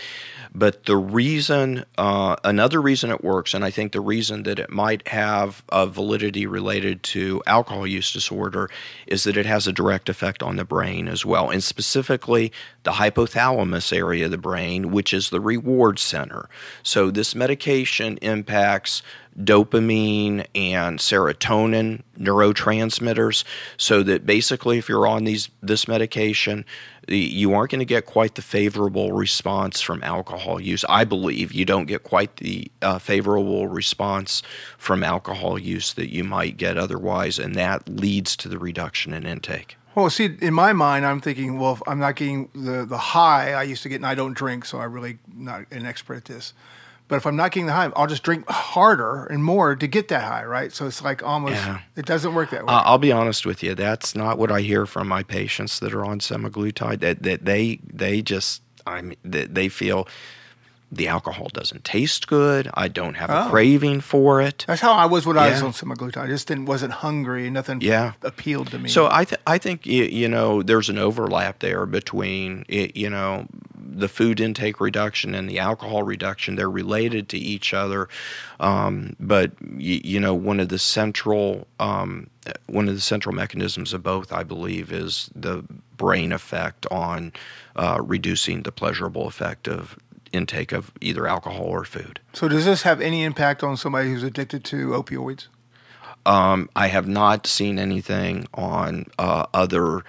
But 0.54 0.86
the 0.86 0.98
reason, 0.98 1.86
uh, 1.98 2.36
another 2.44 2.82
reason 2.82 3.12
it 3.12 3.24
works, 3.24 3.54
and 3.54 3.64
I 3.64 3.70
think 3.70 3.92
the 3.92 4.02
reason 4.02 4.44
that 4.44 4.58
it 4.58 4.72
might 4.72 5.08
have 5.08 5.64
a 5.70 5.86
validity 5.86 6.48
related 6.48 7.04
to 7.04 7.44
alcohol 7.46 7.86
use 7.86 8.12
disorder, 8.12 8.70
is 9.06 9.24
that 9.24 9.38
it 9.38 9.46
has 9.46 9.68
a 9.68 9.72
direct 9.72 10.10
effect 10.10 10.42
on 10.42 10.56
the 10.56 10.66
brain 10.66 11.08
as 11.08 11.24
well, 11.24 11.52
and 11.52 11.64
specifically 11.64 12.52
the 12.82 12.94
hypothalamus 12.94 13.96
area 13.96 14.26
of 14.26 14.32
the 14.32 14.40
brain, 14.40 14.92
which 14.92 15.14
is 15.14 15.30
the 15.30 15.40
reward 15.40 16.00
center. 16.00 16.50
So 16.82 17.12
this 17.12 17.36
medication 17.36 18.18
impacts 18.24 19.04
dopamine 19.40 20.46
and 20.54 21.00
serotonin 21.00 22.02
neurotransmitters 22.20 23.44
so 23.78 24.04
that 24.04 24.26
basically 24.26 24.78
if 24.78 24.90
you're 24.90 25.08
on 25.08 25.24
these 25.24 25.50
this 25.62 25.88
medication 25.88 26.66
you 27.08 27.54
aren't 27.54 27.72
going 27.72 27.80
to 27.80 27.86
get 27.86 28.06
quite 28.06 28.36
the 28.36 28.42
favorable 28.42 29.14
response 29.14 29.80
from 29.80 30.04
alcohol 30.04 30.60
use 30.62 30.84
i 30.90 31.06
believe 31.06 31.54
you 31.54 31.64
don't 31.64 31.86
get 31.86 32.04
quite 32.04 32.36
the 32.38 32.70
uh, 32.82 33.00
favorable 33.00 33.68
response 33.68 34.44
from 34.78 35.02
alcohol 35.02 35.58
use 35.58 35.94
that 35.94 36.12
you 36.12 36.24
might 36.24 36.58
get 36.58 36.78
otherwise 36.78 37.40
and 37.40 37.56
that 37.56 37.88
leads 37.88 38.36
to 38.36 38.50
the 38.50 38.60
reduction 38.60 39.14
in 39.14 39.26
intake 39.26 39.78
Well, 39.96 40.10
see, 40.10 40.38
in 40.42 40.54
my 40.54 40.72
mind, 40.72 41.06
I'm 41.06 41.20
thinking, 41.20 41.60
well, 41.60 41.78
I'm 41.86 42.00
not 42.00 42.16
getting 42.16 42.50
the, 42.56 42.86
the 42.86 42.98
high 42.98 43.52
I 43.52 43.64
used 43.64 43.84
to 43.84 43.90
get, 43.90 43.96
and 43.96 44.06
I 44.06 44.16
don't 44.16 44.34
drink, 44.34 44.64
so 44.64 44.80
I'm 44.80 44.94
really 44.94 45.18
not 45.36 45.66
an 45.70 45.86
expert 45.86 46.16
at 46.16 46.26
this. 46.26 46.54
But 47.12 47.18
if 47.18 47.28
I'm 47.28 47.36
not 47.36 47.52
getting 47.52 47.66
the 47.66 47.74
high, 47.74 47.92
I'll 47.94 48.08
just 48.08 48.24
drink 48.24 48.50
harder 48.50 49.26
and 49.26 49.44
more 49.44 49.76
to 49.76 49.86
get 49.86 50.08
that 50.08 50.24
high, 50.24 50.46
right? 50.46 50.72
So 50.72 50.88
it's 50.88 51.04
like 51.04 51.22
almost, 51.22 51.56
Yeah. 51.56 51.80
it 51.98 52.06
doesn't 52.06 52.34
work 52.34 52.52
that 52.52 52.66
way. 52.66 52.74
I- 52.74 52.84
I'll 52.84 52.98
be 53.00 53.12
honest 53.12 53.46
with 53.46 53.62
you. 53.62 53.76
That's 53.76 54.16
not 54.16 54.38
what 54.38 54.50
I 54.50 54.62
hear 54.62 54.86
from 54.86 55.10
my 55.10 55.22
patients 55.22 55.82
that 55.82 55.94
are 55.94 56.06
on 56.06 56.20
semaglutide. 56.22 57.02
That 57.02 57.22
that 57.24 57.44
they 57.44 57.82
they 57.86 58.22
just 58.22 58.62
I 58.88 59.02
mean 59.02 59.18
they 59.26 59.68
feel 59.68 60.08
the 60.92 61.08
alcohol 61.08 61.48
doesn't 61.54 61.84
taste 61.86 62.28
good. 62.28 62.70
I 62.74 62.88
don't 62.90 63.14
have 63.16 63.30
Oh. 63.30 63.48
a 63.48 63.50
craving 63.50 64.02
for 64.02 64.42
it. 64.42 64.66
That's 64.68 64.82
how 64.82 64.92
I 64.94 65.06
was 65.06 65.26
when 65.26 65.38
I 65.38 65.50
was 65.52 65.60
Yeah. 65.62 65.68
on 65.68 65.72
semaglutide. 65.74 66.18
I 66.18 66.28
just 66.28 66.48
didn't 66.48 66.66
wasn't 66.66 66.92
hungry. 66.94 67.50
Nothing 67.50 67.80
Yeah. 67.82 68.14
appealed 68.24 68.72
to 68.72 68.80
me. 68.80 68.90
So 68.90 69.08
I 69.10 69.24
th- 69.26 69.40
I 69.48 69.58
think 69.58 69.86
you 69.86 70.28
know 70.28 70.62
there's 70.62 70.90
an 70.90 70.98
overlap 70.98 71.60
there 71.60 71.86
between 71.86 72.66
you 72.68 73.10
know 73.10 73.48
the 73.94 74.08
food 74.10 74.40
intake 74.40 74.80
reduction 74.82 75.34
and 75.36 75.50
the 75.50 75.60
alcohol 75.60 76.04
reduction. 76.04 76.56
They're 76.56 76.70
related 76.70 77.30
to 77.30 77.38
each 77.38 77.74
other, 77.74 78.08
um, 78.60 79.16
but 79.20 79.52
y- 79.62 80.02
you 80.04 80.20
know 80.20 80.34
one 80.34 80.60
of 80.60 80.70
the 80.70 80.80
central 80.80 81.68
um, 81.80 82.28
one 82.68 82.88
of 82.90 82.96
the 82.96 83.02
central 83.02 83.34
mechanisms 83.36 83.94
of 83.94 84.04
both, 84.04 84.34
I 84.34 84.44
believe, 84.44 84.92
is 84.92 85.30
the 85.36 85.64
brain 85.98 86.32
effect 86.32 86.86
on 86.92 87.32
uh, 87.76 88.00
reducing 88.04 88.64
the 88.64 88.72
pleasurable 88.72 89.28
effect 89.28 89.68
of 89.68 89.96
intake 90.32 90.72
of 90.72 90.92
either 91.02 91.28
alcohol 91.28 91.66
or 91.66 91.84
food. 91.84 92.20
So 92.34 92.48
does 92.48 92.66
this 92.66 92.84
have 92.84 93.02
any 93.02 93.24
impact 93.24 93.64
on 93.64 93.78
somebody 93.78 94.10
who's 94.10 94.24
addicted 94.24 94.64
to 94.66 94.90
opioids? 94.90 95.48
Um, 96.26 96.70
I 96.76 96.88
have 96.88 97.08
not 97.08 97.48
seen 97.48 97.80
anything 97.80 98.48
on 98.54 99.06
uh, 99.18 99.46
other 99.54 100.04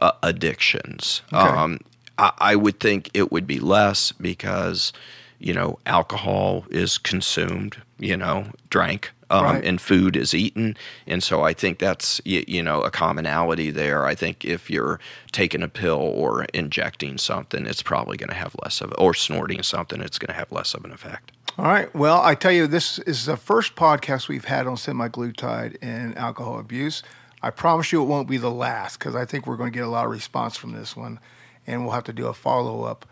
uh, 0.00 0.12
addictions. 0.22 1.22
Okay. 1.32 1.46
Um, 1.46 1.80
I, 2.16 2.32
I 2.38 2.56
would 2.56 2.80
think 2.80 3.10
it 3.14 3.30
would 3.30 3.46
be 3.46 3.60
less 3.60 4.12
because, 4.12 4.92
you 5.38 5.52
know, 5.52 5.78
alcohol 5.84 6.64
is 6.70 6.98
consumed, 6.98 7.76
you 7.98 8.16
know, 8.16 8.46
drank, 8.70 9.12
um, 9.30 9.44
Right. 9.44 9.64
and 9.64 9.80
food 9.80 10.16
is 10.16 10.34
eaten. 10.34 10.76
And 11.06 11.22
so 11.22 11.42
I 11.42 11.52
think 11.52 11.78
that's, 11.78 12.20
you, 12.24 12.44
you 12.46 12.62
know, 12.62 12.80
a 12.82 12.90
commonality 12.90 13.70
there. 13.70 14.06
I 14.06 14.14
think 14.14 14.44
if 14.44 14.70
you're 14.70 14.98
taking 15.32 15.62
a 15.62 15.68
pill 15.68 15.98
or 16.00 16.44
injecting 16.54 17.18
something, 17.18 17.66
it's 17.66 17.82
probably 17.82 18.16
going 18.16 18.30
to 18.30 18.34
have 18.36 18.56
less 18.62 18.80
of, 18.80 18.92
or 18.98 19.14
snorting 19.14 19.62
something, 19.62 20.00
it's 20.00 20.18
going 20.18 20.28
to 20.28 20.38
have 20.38 20.50
less 20.52 20.74
of 20.74 20.84
an 20.84 20.92
effect. 20.92 21.32
All 21.58 21.64
right. 21.64 21.92
Well, 21.94 22.20
I 22.22 22.34
tell 22.34 22.52
you, 22.52 22.66
this 22.66 22.98
is 23.00 23.26
the 23.26 23.36
first 23.36 23.74
podcast 23.74 24.28
we've 24.28 24.44
had 24.44 24.66
on 24.66 24.76
semaglutide 24.76 25.76
and 25.82 26.16
alcohol 26.16 26.58
abuse. 26.58 27.02
I 27.42 27.50
promise 27.50 27.92
you 27.92 28.02
it 28.02 28.06
won't 28.06 28.28
be 28.28 28.36
the 28.36 28.50
last 28.50 28.98
because 28.98 29.14
I 29.14 29.24
think 29.24 29.46
we're 29.46 29.56
going 29.56 29.72
to 29.72 29.76
get 29.78 29.86
a 29.86 29.90
lot 29.90 30.04
of 30.04 30.10
response 30.10 30.56
from 30.56 30.72
this 30.72 30.96
one, 30.96 31.18
and 31.66 31.82
we'll 31.84 31.94
have 31.94 32.04
to 32.04 32.12
do 32.12 32.26
a 32.26 32.34
follow 32.34 32.82
up. 32.84 33.06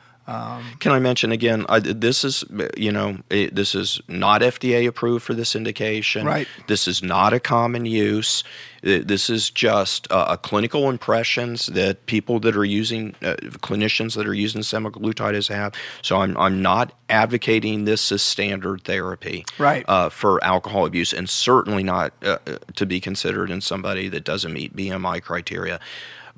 Can 0.80 0.92
I 0.92 0.98
mention 0.98 1.30
again? 1.30 1.66
I, 1.68 1.78
this 1.78 2.24
is, 2.24 2.44
you 2.76 2.90
know, 2.90 3.18
it, 3.30 3.54
this 3.54 3.74
is 3.74 4.00
not 4.08 4.40
FDA 4.40 4.86
approved 4.86 5.24
for 5.24 5.34
this 5.34 5.54
indication. 5.54 6.26
Right. 6.26 6.48
This 6.66 6.88
is 6.88 7.02
not 7.02 7.32
a 7.32 7.38
common 7.40 7.86
use. 7.86 8.42
Uh, 8.84 8.98
This 9.04 9.30
is 9.30 9.50
just 9.50 10.10
uh, 10.10 10.26
a 10.30 10.36
clinical 10.36 10.90
impressions 10.90 11.66
that 11.66 12.06
people 12.06 12.40
that 12.40 12.56
are 12.56 12.64
using, 12.64 13.14
uh, 13.22 13.36
clinicians 13.60 14.16
that 14.16 14.26
are 14.26 14.34
using 14.34 14.62
semaglutide 14.62 15.34
has 15.34 15.48
have. 15.48 15.74
So 16.02 16.18
I'm, 16.18 16.36
I'm 16.36 16.60
not 16.60 16.92
advocating 17.08 17.84
this 17.84 18.10
as 18.10 18.22
standard 18.22 18.82
therapy. 18.82 19.44
Right. 19.58 19.84
Uh, 19.88 20.08
for 20.08 20.42
alcohol 20.42 20.86
abuse, 20.86 21.12
and 21.12 21.28
certainly 21.30 21.84
not 21.84 22.12
uh, 22.22 22.38
uh, 22.46 22.58
to 22.74 22.86
be 22.86 23.00
considered 23.00 23.50
in 23.50 23.60
somebody 23.60 24.08
that 24.08 24.24
doesn't 24.24 24.52
meet 24.52 24.74
BMI 24.74 25.22
criteria. 25.22 25.78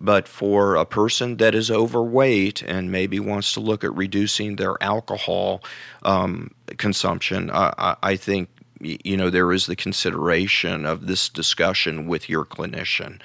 But 0.01 0.29
for 0.29 0.77
a 0.77 0.85
person 0.85 1.39
that 1.39 1.55
is 1.55 1.71
overweight 1.71 2.63
and 2.63 2.93
maybe 2.93 3.19
wants 3.19 3.53
to 3.55 3.61
look 3.61 3.83
at 3.83 3.95
reducing 3.95 4.57
their 4.57 4.81
alcohol 4.83 5.63
um, 6.05 6.53
consumption, 6.77 7.51
I, 7.51 7.75
I, 7.79 7.97
I 8.03 8.17
think 8.17 8.49
you 8.81 9.17
know 9.17 9.29
there 9.29 9.53
is 9.53 9.67
the 9.67 9.75
consideration 9.75 10.87
of 10.87 11.09
this 11.09 11.29
discussion 11.29 12.07
with 12.07 12.29
your 12.29 12.45
clinician. 12.45 13.21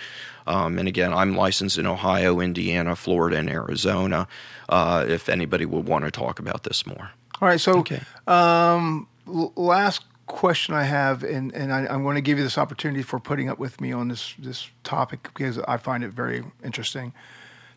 Um, 0.48 0.78
and 0.80 0.88
again, 0.88 1.14
I'm 1.14 1.36
licensed 1.36 1.78
in 1.78 1.86
Ohio, 1.86 2.40
Indiana, 2.40 2.96
Florida, 2.96 3.38
and 3.38 3.50
Arizona. 3.50 4.28
Uh, 4.68 5.06
if 5.08 5.30
anybody 5.30 5.66
would 5.66 5.88
want 5.88 6.06
to 6.06 6.12
talk 6.12 6.40
about 6.40 6.64
this 6.64 6.86
more. 6.88 7.12
All 7.40 7.48
right. 7.48 7.62
So, 7.62 7.80
Okay. 7.80 8.02
um, 8.28 9.08
last 9.28 10.04
question 10.28 10.74
I 10.74 10.84
have, 10.84 11.24
and, 11.24 11.54
and 11.54 11.74
I, 11.74 11.86
I'm 11.88 12.04
going 12.04 12.16
to 12.16 12.22
give 12.22 12.38
you 12.38 12.44
this 12.44 12.58
opportunity 12.58 13.04
for 13.04 13.20
putting 13.20 13.50
up 13.50 13.60
with 13.60 13.82
me 13.82 13.92
on 13.92 14.08
this 14.08 14.34
this 14.40 14.70
topic 14.84 15.24
because 15.24 15.60
I 15.60 15.78
find 15.78 16.04
it 16.04 16.12
very 16.12 16.44
interesting. 16.64 17.14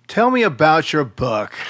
Tell 0.09 0.30
me 0.30 0.42
about 0.42 0.92
your 0.92 1.04
book. 1.04 1.52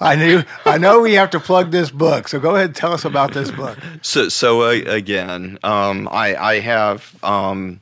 I 0.00 0.14
knew. 0.14 0.44
I 0.64 0.78
know 0.78 1.00
we 1.00 1.14
have 1.14 1.30
to 1.30 1.40
plug 1.40 1.72
this 1.72 1.90
book, 1.90 2.28
so 2.28 2.38
go 2.38 2.54
ahead 2.54 2.66
and 2.66 2.76
tell 2.76 2.92
us 2.92 3.04
about 3.04 3.32
this 3.34 3.50
book. 3.50 3.76
So, 4.02 4.28
so 4.28 4.62
uh, 4.62 4.80
again, 4.86 5.58
um, 5.64 6.08
I, 6.10 6.36
I 6.36 6.60
have 6.60 7.16
um, 7.24 7.80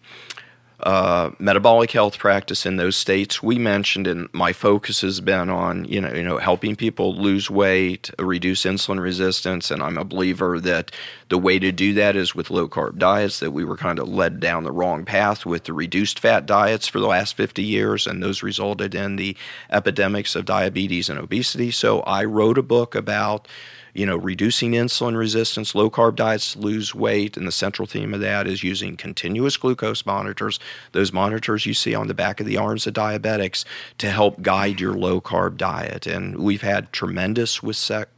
uh, 0.80 1.30
metabolic 1.38 1.90
health 1.90 2.18
practice 2.18 2.66
in 2.66 2.76
those 2.76 2.96
states 2.96 3.42
we 3.42 3.58
mentioned, 3.58 4.06
and 4.06 4.28
my 4.32 4.52
focus 4.52 5.00
has 5.00 5.20
been 5.20 5.48
on 5.48 5.86
you 5.86 6.00
know 6.00 6.12
you 6.12 6.22
know 6.22 6.36
helping 6.36 6.76
people 6.76 7.16
lose 7.16 7.50
weight, 7.50 8.10
reduce 8.18 8.64
insulin 8.64 9.00
resistance, 9.00 9.70
and 9.70 9.82
I'm 9.82 9.96
a 9.96 10.04
believer 10.04 10.60
that 10.60 10.92
the 11.28 11.38
way 11.38 11.58
to 11.58 11.72
do 11.72 11.94
that 11.94 12.14
is 12.14 12.34
with 12.34 12.50
low 12.50 12.68
carb 12.68 12.98
diets. 12.98 13.40
That 13.40 13.52
we 13.52 13.64
were 13.64 13.78
kind 13.78 13.98
of 13.98 14.08
led 14.08 14.38
down 14.38 14.64
the 14.64 14.72
wrong 14.72 15.04
path 15.06 15.46
with 15.46 15.64
the 15.64 15.72
reduced 15.72 16.18
fat 16.18 16.44
diets 16.44 16.86
for 16.86 17.00
the 17.00 17.06
last 17.06 17.34
50 17.36 17.62
years, 17.62 18.06
and 18.06 18.22
those 18.22 18.42
resulted 18.42 18.94
in 18.94 19.16
the 19.16 19.34
epidemics 19.70 20.36
of 20.36 20.44
diabetes 20.44 21.08
and 21.08 21.18
obesity. 21.18 21.70
So 21.70 22.00
I 22.00 22.24
wrote 22.24 22.58
a 22.58 22.62
book 22.62 22.94
about 22.94 23.48
you 23.96 24.04
know, 24.04 24.16
reducing 24.16 24.72
insulin 24.72 25.16
resistance, 25.16 25.74
low 25.74 25.88
carb 25.88 26.16
diets 26.16 26.54
lose 26.54 26.94
weight, 26.94 27.36
and 27.36 27.46
the 27.46 27.52
central 27.52 27.86
theme 27.86 28.12
of 28.12 28.20
that 28.20 28.46
is 28.46 28.62
using 28.62 28.96
continuous 28.96 29.56
glucose 29.56 30.04
monitors, 30.04 30.60
those 30.92 31.14
monitors 31.14 31.64
you 31.64 31.72
see 31.72 31.94
on 31.94 32.06
the 32.06 32.14
back 32.14 32.38
of 32.38 32.46
the 32.46 32.58
arms 32.58 32.86
of 32.86 32.92
diabetics, 32.92 33.64
to 33.96 34.10
help 34.10 34.42
guide 34.42 34.80
your 34.80 34.92
low 34.92 35.20
carb 35.20 35.56
diet. 35.56 36.06
And 36.06 36.38
we've 36.38 36.60
had 36.60 36.92
tremendous 36.92 37.62
with 37.62 37.76
sec- 37.76 38.10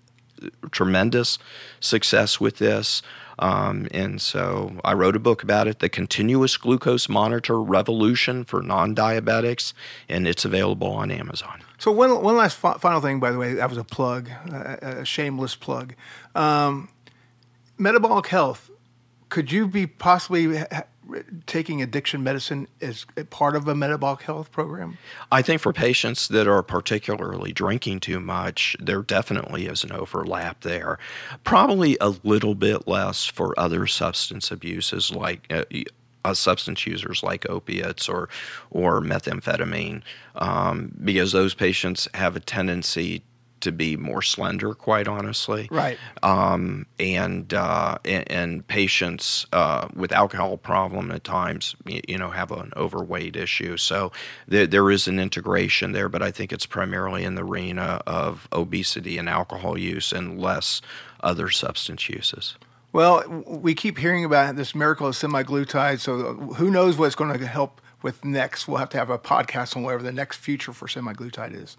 tremendous 0.73 1.39
success 1.79 2.41
with 2.41 2.59
this. 2.59 3.01
Um, 3.39 3.87
and 3.93 4.21
so 4.21 4.81
I 4.85 4.95
wrote 4.95 5.15
a 5.15 5.21
book 5.21 5.45
about 5.45 5.69
it, 5.69 5.79
The 5.79 5.89
Continuous 5.89 6.57
Glucose 6.57 7.09
Monitor 7.09 7.63
Revolution 7.63 8.43
for 8.43 8.63
Non 8.63 8.97
Diabetics, 8.97 9.75
and 10.09 10.27
it's 10.27 10.45
available 10.45 10.91
on 10.91 11.13
Amazon. 11.13 11.63
So 11.79 11.93
one 11.93 12.23
one 12.23 12.37
last 12.37 12.57
fi- 12.57 12.79
final 12.79 13.01
thing, 13.01 13.21
by 13.21 13.31
the 13.31 13.39
way, 13.39 13.55
that 13.55 13.69
was 13.69 13.79
a 13.79 13.85
plug, 13.85 14.29
a, 14.51 15.01
a 15.01 15.05
shameless 15.05 15.55
plug. 15.55 15.95
Um, 16.35 16.89
metabolic 17.79 18.27
health. 18.27 18.71
Could 19.29 19.53
you 19.53 19.69
be 19.69 19.87
possibly 19.87 20.57
ha- 20.57 20.85
taking 21.47 21.81
addiction 21.83 22.23
medicine 22.23 22.69
as 22.81 23.07
part 23.31 23.57
of 23.57 23.69
a 23.69 23.75
metabolic 23.75 24.23
health 24.23 24.51
program? 24.51 24.99
I 25.31 25.43
think 25.43 25.61
for 25.61 25.73
patients 25.73 26.29
that 26.29 26.49
are 26.49 26.63
particularly 26.63 27.53
drinking 27.53 28.01
too 28.01 28.21
much, 28.21 28.77
there 28.81 29.03
definitely 29.03 29.67
is 29.67 29.85
an 29.85 29.93
overlap 29.93 30.63
there. 30.63 30.99
Probably 31.45 31.97
a 32.01 32.15
little 32.23 32.55
bit 32.55 32.89
less 32.89 33.25
for 33.25 33.59
other 33.59 33.87
substance 33.87 34.51
abuses 34.51 35.15
like 35.15 35.47
uh, 35.51 35.65
uh, 36.25 36.35
substance 36.35 36.87
users 36.87 37.23
like 37.23 37.49
opiates 37.49 38.09
or 38.09 38.29
or 38.71 39.01
methamphetamine, 39.01 40.03
um, 40.37 40.93
because 41.05 41.33
those 41.33 41.55
patients 41.55 42.09
have 42.15 42.37
a 42.37 42.41
tendency 42.41 43.23
to 43.61 43.73
be 43.73 43.97
more 43.97 44.23
slender, 44.23 44.73
quite 44.73 45.09
honestly 45.09 45.67
Right. 45.73 45.99
um, 46.23 46.87
and, 47.01 47.53
uh, 47.53 47.99
and 48.05 48.31
and 48.31 48.67
patients 48.69 49.47
uh, 49.53 49.89
with 49.97 50.13
alcohol 50.13 50.57
problem 50.57 51.11
at 51.11 51.25
times, 51.25 51.75
you 51.85 52.17
know, 52.19 52.31
have 52.31 52.53
an 52.53 52.73
overweight 52.77 53.35
issue. 53.35 53.77
So 53.77 54.13
there, 54.47 54.69
there 54.69 54.91
is 54.93 55.09
an 55.09 55.19
integration 55.19 55.91
there, 55.91 56.09
but 56.09 56.23
I 56.23 56.31
think 56.31 56.53
it's 56.53 56.67
primarily 56.67 57.25
in 57.25 57.35
the 57.35 57.43
arena 57.43 58.01
of 58.07 58.47
obesity 58.53 59.19
and 59.19 59.29
alcohol 59.29 59.77
use, 59.77 60.13
and 60.13 60.41
less 60.41 60.81
other 61.25 61.51
substance 61.51 62.09
uses. 62.09 62.57
Well, 62.99 63.45
we 63.47 63.77
keep 63.77 63.97
hearing 63.97 64.25
about 64.25 64.57
this 64.57 64.75
miracle 64.75 65.07
of 65.07 65.15
semaglutide. 65.15 66.01
So 66.01 66.35
who 66.35 66.69
knows 66.69 66.97
what's 66.97 67.15
going 67.15 67.39
to 67.39 67.47
help 67.47 67.81
with 68.03 68.25
next? 68.25 68.67
We'll 68.67 68.79
have 68.79 68.89
to 68.89 68.99
have 68.99 69.09
a 69.09 69.21
podcast 69.21 69.77
on 69.77 69.85
whatever 69.85 70.03
the 70.03 70.11
next 70.11 70.39
future 70.39 70.73
for 70.73 70.89
semaglutide 70.89 71.55
is. 71.55 71.77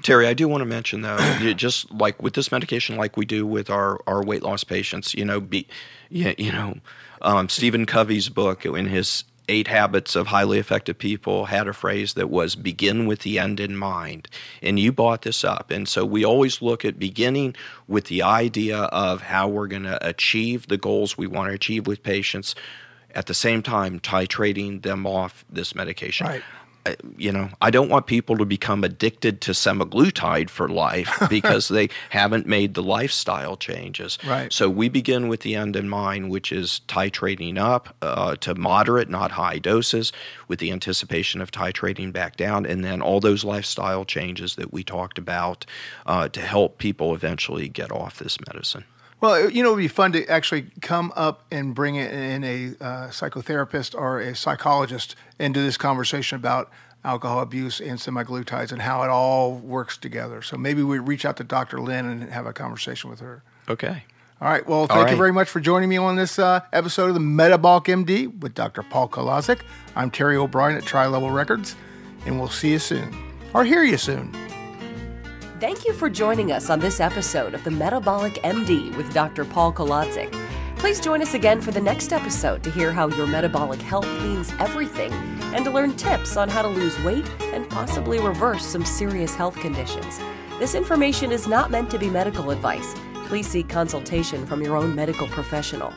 Terry, 0.00 0.26
I 0.26 0.32
do 0.32 0.48
want 0.48 0.62
to 0.62 0.64
mention 0.64 1.02
though, 1.02 1.18
just 1.56 1.90
like 1.90 2.22
with 2.22 2.32
this 2.32 2.50
medication, 2.50 2.96
like 2.96 3.18
we 3.18 3.26
do 3.26 3.44
with 3.46 3.68
our, 3.68 4.00
our 4.06 4.24
weight 4.24 4.42
loss 4.42 4.64
patients, 4.64 5.12
you 5.12 5.26
know, 5.26 5.42
be, 5.42 5.68
you 6.08 6.52
know, 6.52 6.76
um, 7.20 7.50
Stephen 7.50 7.84
Covey's 7.84 8.30
book 8.30 8.64
in 8.64 8.86
his 8.86 9.24
Eight 9.48 9.68
Habits 9.68 10.16
of 10.16 10.28
Highly 10.28 10.58
Effective 10.58 10.98
People 10.98 11.46
had 11.46 11.68
a 11.68 11.72
phrase 11.72 12.14
that 12.14 12.30
was 12.30 12.54
begin 12.54 13.06
with 13.06 13.20
the 13.20 13.38
end 13.38 13.60
in 13.60 13.76
mind. 13.76 14.28
And 14.62 14.78
you 14.78 14.90
brought 14.90 15.22
this 15.22 15.44
up. 15.44 15.70
And 15.70 15.88
so 15.88 16.04
we 16.04 16.24
always 16.24 16.62
look 16.62 16.84
at 16.84 16.98
beginning 16.98 17.54
with 17.86 18.06
the 18.06 18.22
idea 18.22 18.78
of 18.78 19.22
how 19.22 19.48
we're 19.48 19.66
going 19.66 19.82
to 19.82 20.06
achieve 20.06 20.68
the 20.68 20.78
goals 20.78 21.18
we 21.18 21.26
want 21.26 21.50
to 21.50 21.54
achieve 21.54 21.86
with 21.86 22.02
patients, 22.02 22.54
at 23.14 23.26
the 23.26 23.34
same 23.34 23.62
time 23.62 24.00
titrating 24.00 24.82
them 24.82 25.06
off 25.06 25.44
this 25.48 25.74
medication. 25.74 26.26
Right. 26.26 26.42
You 27.16 27.32
know, 27.32 27.48
I 27.60 27.70
don't 27.70 27.88
want 27.88 28.06
people 28.06 28.36
to 28.38 28.44
become 28.44 28.84
addicted 28.84 29.40
to 29.42 29.52
semaglutide 29.52 30.50
for 30.50 30.68
life 30.68 31.22
because 31.30 31.68
they 31.68 31.88
haven't 32.10 32.46
made 32.46 32.74
the 32.74 32.82
lifestyle 32.82 33.56
changes. 33.56 34.18
Right. 34.26 34.52
So 34.52 34.68
we 34.68 34.88
begin 34.88 35.28
with 35.28 35.40
the 35.40 35.54
end 35.54 35.76
in 35.76 35.88
mind, 35.88 36.30
which 36.30 36.52
is 36.52 36.82
titrating 36.86 37.58
up 37.58 37.96
uh, 38.02 38.36
to 38.36 38.54
moderate, 38.54 39.08
not 39.08 39.32
high 39.32 39.58
doses, 39.58 40.12
with 40.48 40.58
the 40.58 40.72
anticipation 40.72 41.40
of 41.40 41.50
titrating 41.50 42.12
back 42.12 42.36
down, 42.36 42.66
and 42.66 42.84
then 42.84 43.00
all 43.00 43.20
those 43.20 43.44
lifestyle 43.44 44.04
changes 44.04 44.56
that 44.56 44.72
we 44.72 44.84
talked 44.84 45.18
about 45.18 45.64
uh, 46.06 46.28
to 46.28 46.40
help 46.40 46.78
people 46.78 47.14
eventually 47.14 47.68
get 47.68 47.90
off 47.90 48.18
this 48.18 48.38
medicine. 48.52 48.84
Well, 49.24 49.48
you 49.48 49.62
know, 49.62 49.70
it 49.70 49.76
would 49.76 49.78
be 49.78 49.88
fun 49.88 50.12
to 50.12 50.26
actually 50.26 50.66
come 50.82 51.10
up 51.16 51.46
and 51.50 51.74
bring 51.74 51.94
in 51.96 52.44
a 52.44 52.66
uh, 52.78 53.08
psychotherapist 53.08 53.98
or 53.98 54.20
a 54.20 54.36
psychologist 54.36 55.16
into 55.38 55.62
this 55.62 55.78
conversation 55.78 56.36
about 56.36 56.70
alcohol 57.04 57.40
abuse 57.40 57.80
and 57.80 57.98
semaglutides 57.98 58.70
and 58.70 58.82
how 58.82 59.02
it 59.02 59.08
all 59.08 59.54
works 59.54 59.96
together. 59.96 60.42
So 60.42 60.58
maybe 60.58 60.82
we 60.82 60.98
reach 60.98 61.24
out 61.24 61.38
to 61.38 61.44
Dr. 61.44 61.80
Lynn 61.80 62.04
and 62.04 62.30
have 62.30 62.44
a 62.44 62.52
conversation 62.52 63.08
with 63.08 63.20
her. 63.20 63.42
Okay. 63.66 64.04
All 64.42 64.48
right. 64.50 64.66
Well, 64.68 64.86
thank 64.86 65.04
right. 65.04 65.10
you 65.12 65.16
very 65.16 65.32
much 65.32 65.48
for 65.48 65.58
joining 65.58 65.88
me 65.88 65.96
on 65.96 66.16
this 66.16 66.38
uh, 66.38 66.60
episode 66.74 67.08
of 67.08 67.14
the 67.14 67.20
Metabolic 67.20 67.84
MD 67.84 68.40
with 68.40 68.52
Dr. 68.52 68.82
Paul 68.82 69.08
Kolodzik. 69.08 69.60
I'm 69.96 70.10
Terry 70.10 70.36
O'Brien 70.36 70.76
at 70.76 70.84
Tri 70.84 71.06
Level 71.06 71.30
Records, 71.30 71.76
and 72.26 72.38
we'll 72.38 72.50
see 72.50 72.72
you 72.72 72.78
soon 72.78 73.16
or 73.54 73.64
hear 73.64 73.84
you 73.84 73.96
soon. 73.96 74.43
Thank 75.64 75.86
you 75.86 75.94
for 75.94 76.10
joining 76.10 76.52
us 76.52 76.68
on 76.68 76.78
this 76.78 77.00
episode 77.00 77.54
of 77.54 77.64
the 77.64 77.70
Metabolic 77.70 78.34
MD 78.42 78.94
with 78.98 79.14
Dr. 79.14 79.46
Paul 79.46 79.72
Kolodzik. 79.72 80.30
Please 80.76 81.00
join 81.00 81.22
us 81.22 81.32
again 81.32 81.62
for 81.62 81.70
the 81.70 81.80
next 81.80 82.12
episode 82.12 82.62
to 82.64 82.70
hear 82.70 82.92
how 82.92 83.08
your 83.08 83.26
metabolic 83.26 83.80
health 83.80 84.06
means 84.22 84.52
everything 84.58 85.10
and 85.54 85.64
to 85.64 85.70
learn 85.70 85.96
tips 85.96 86.36
on 86.36 86.50
how 86.50 86.60
to 86.60 86.68
lose 86.68 87.02
weight 87.02 87.26
and 87.54 87.66
possibly 87.70 88.20
reverse 88.20 88.62
some 88.62 88.84
serious 88.84 89.34
health 89.34 89.56
conditions. 89.56 90.20
This 90.58 90.74
information 90.74 91.32
is 91.32 91.48
not 91.48 91.70
meant 91.70 91.90
to 91.92 91.98
be 91.98 92.10
medical 92.10 92.50
advice. 92.50 92.94
Please 93.24 93.46
seek 93.46 93.66
consultation 93.66 94.44
from 94.44 94.60
your 94.60 94.76
own 94.76 94.94
medical 94.94 95.28
professional. 95.28 95.94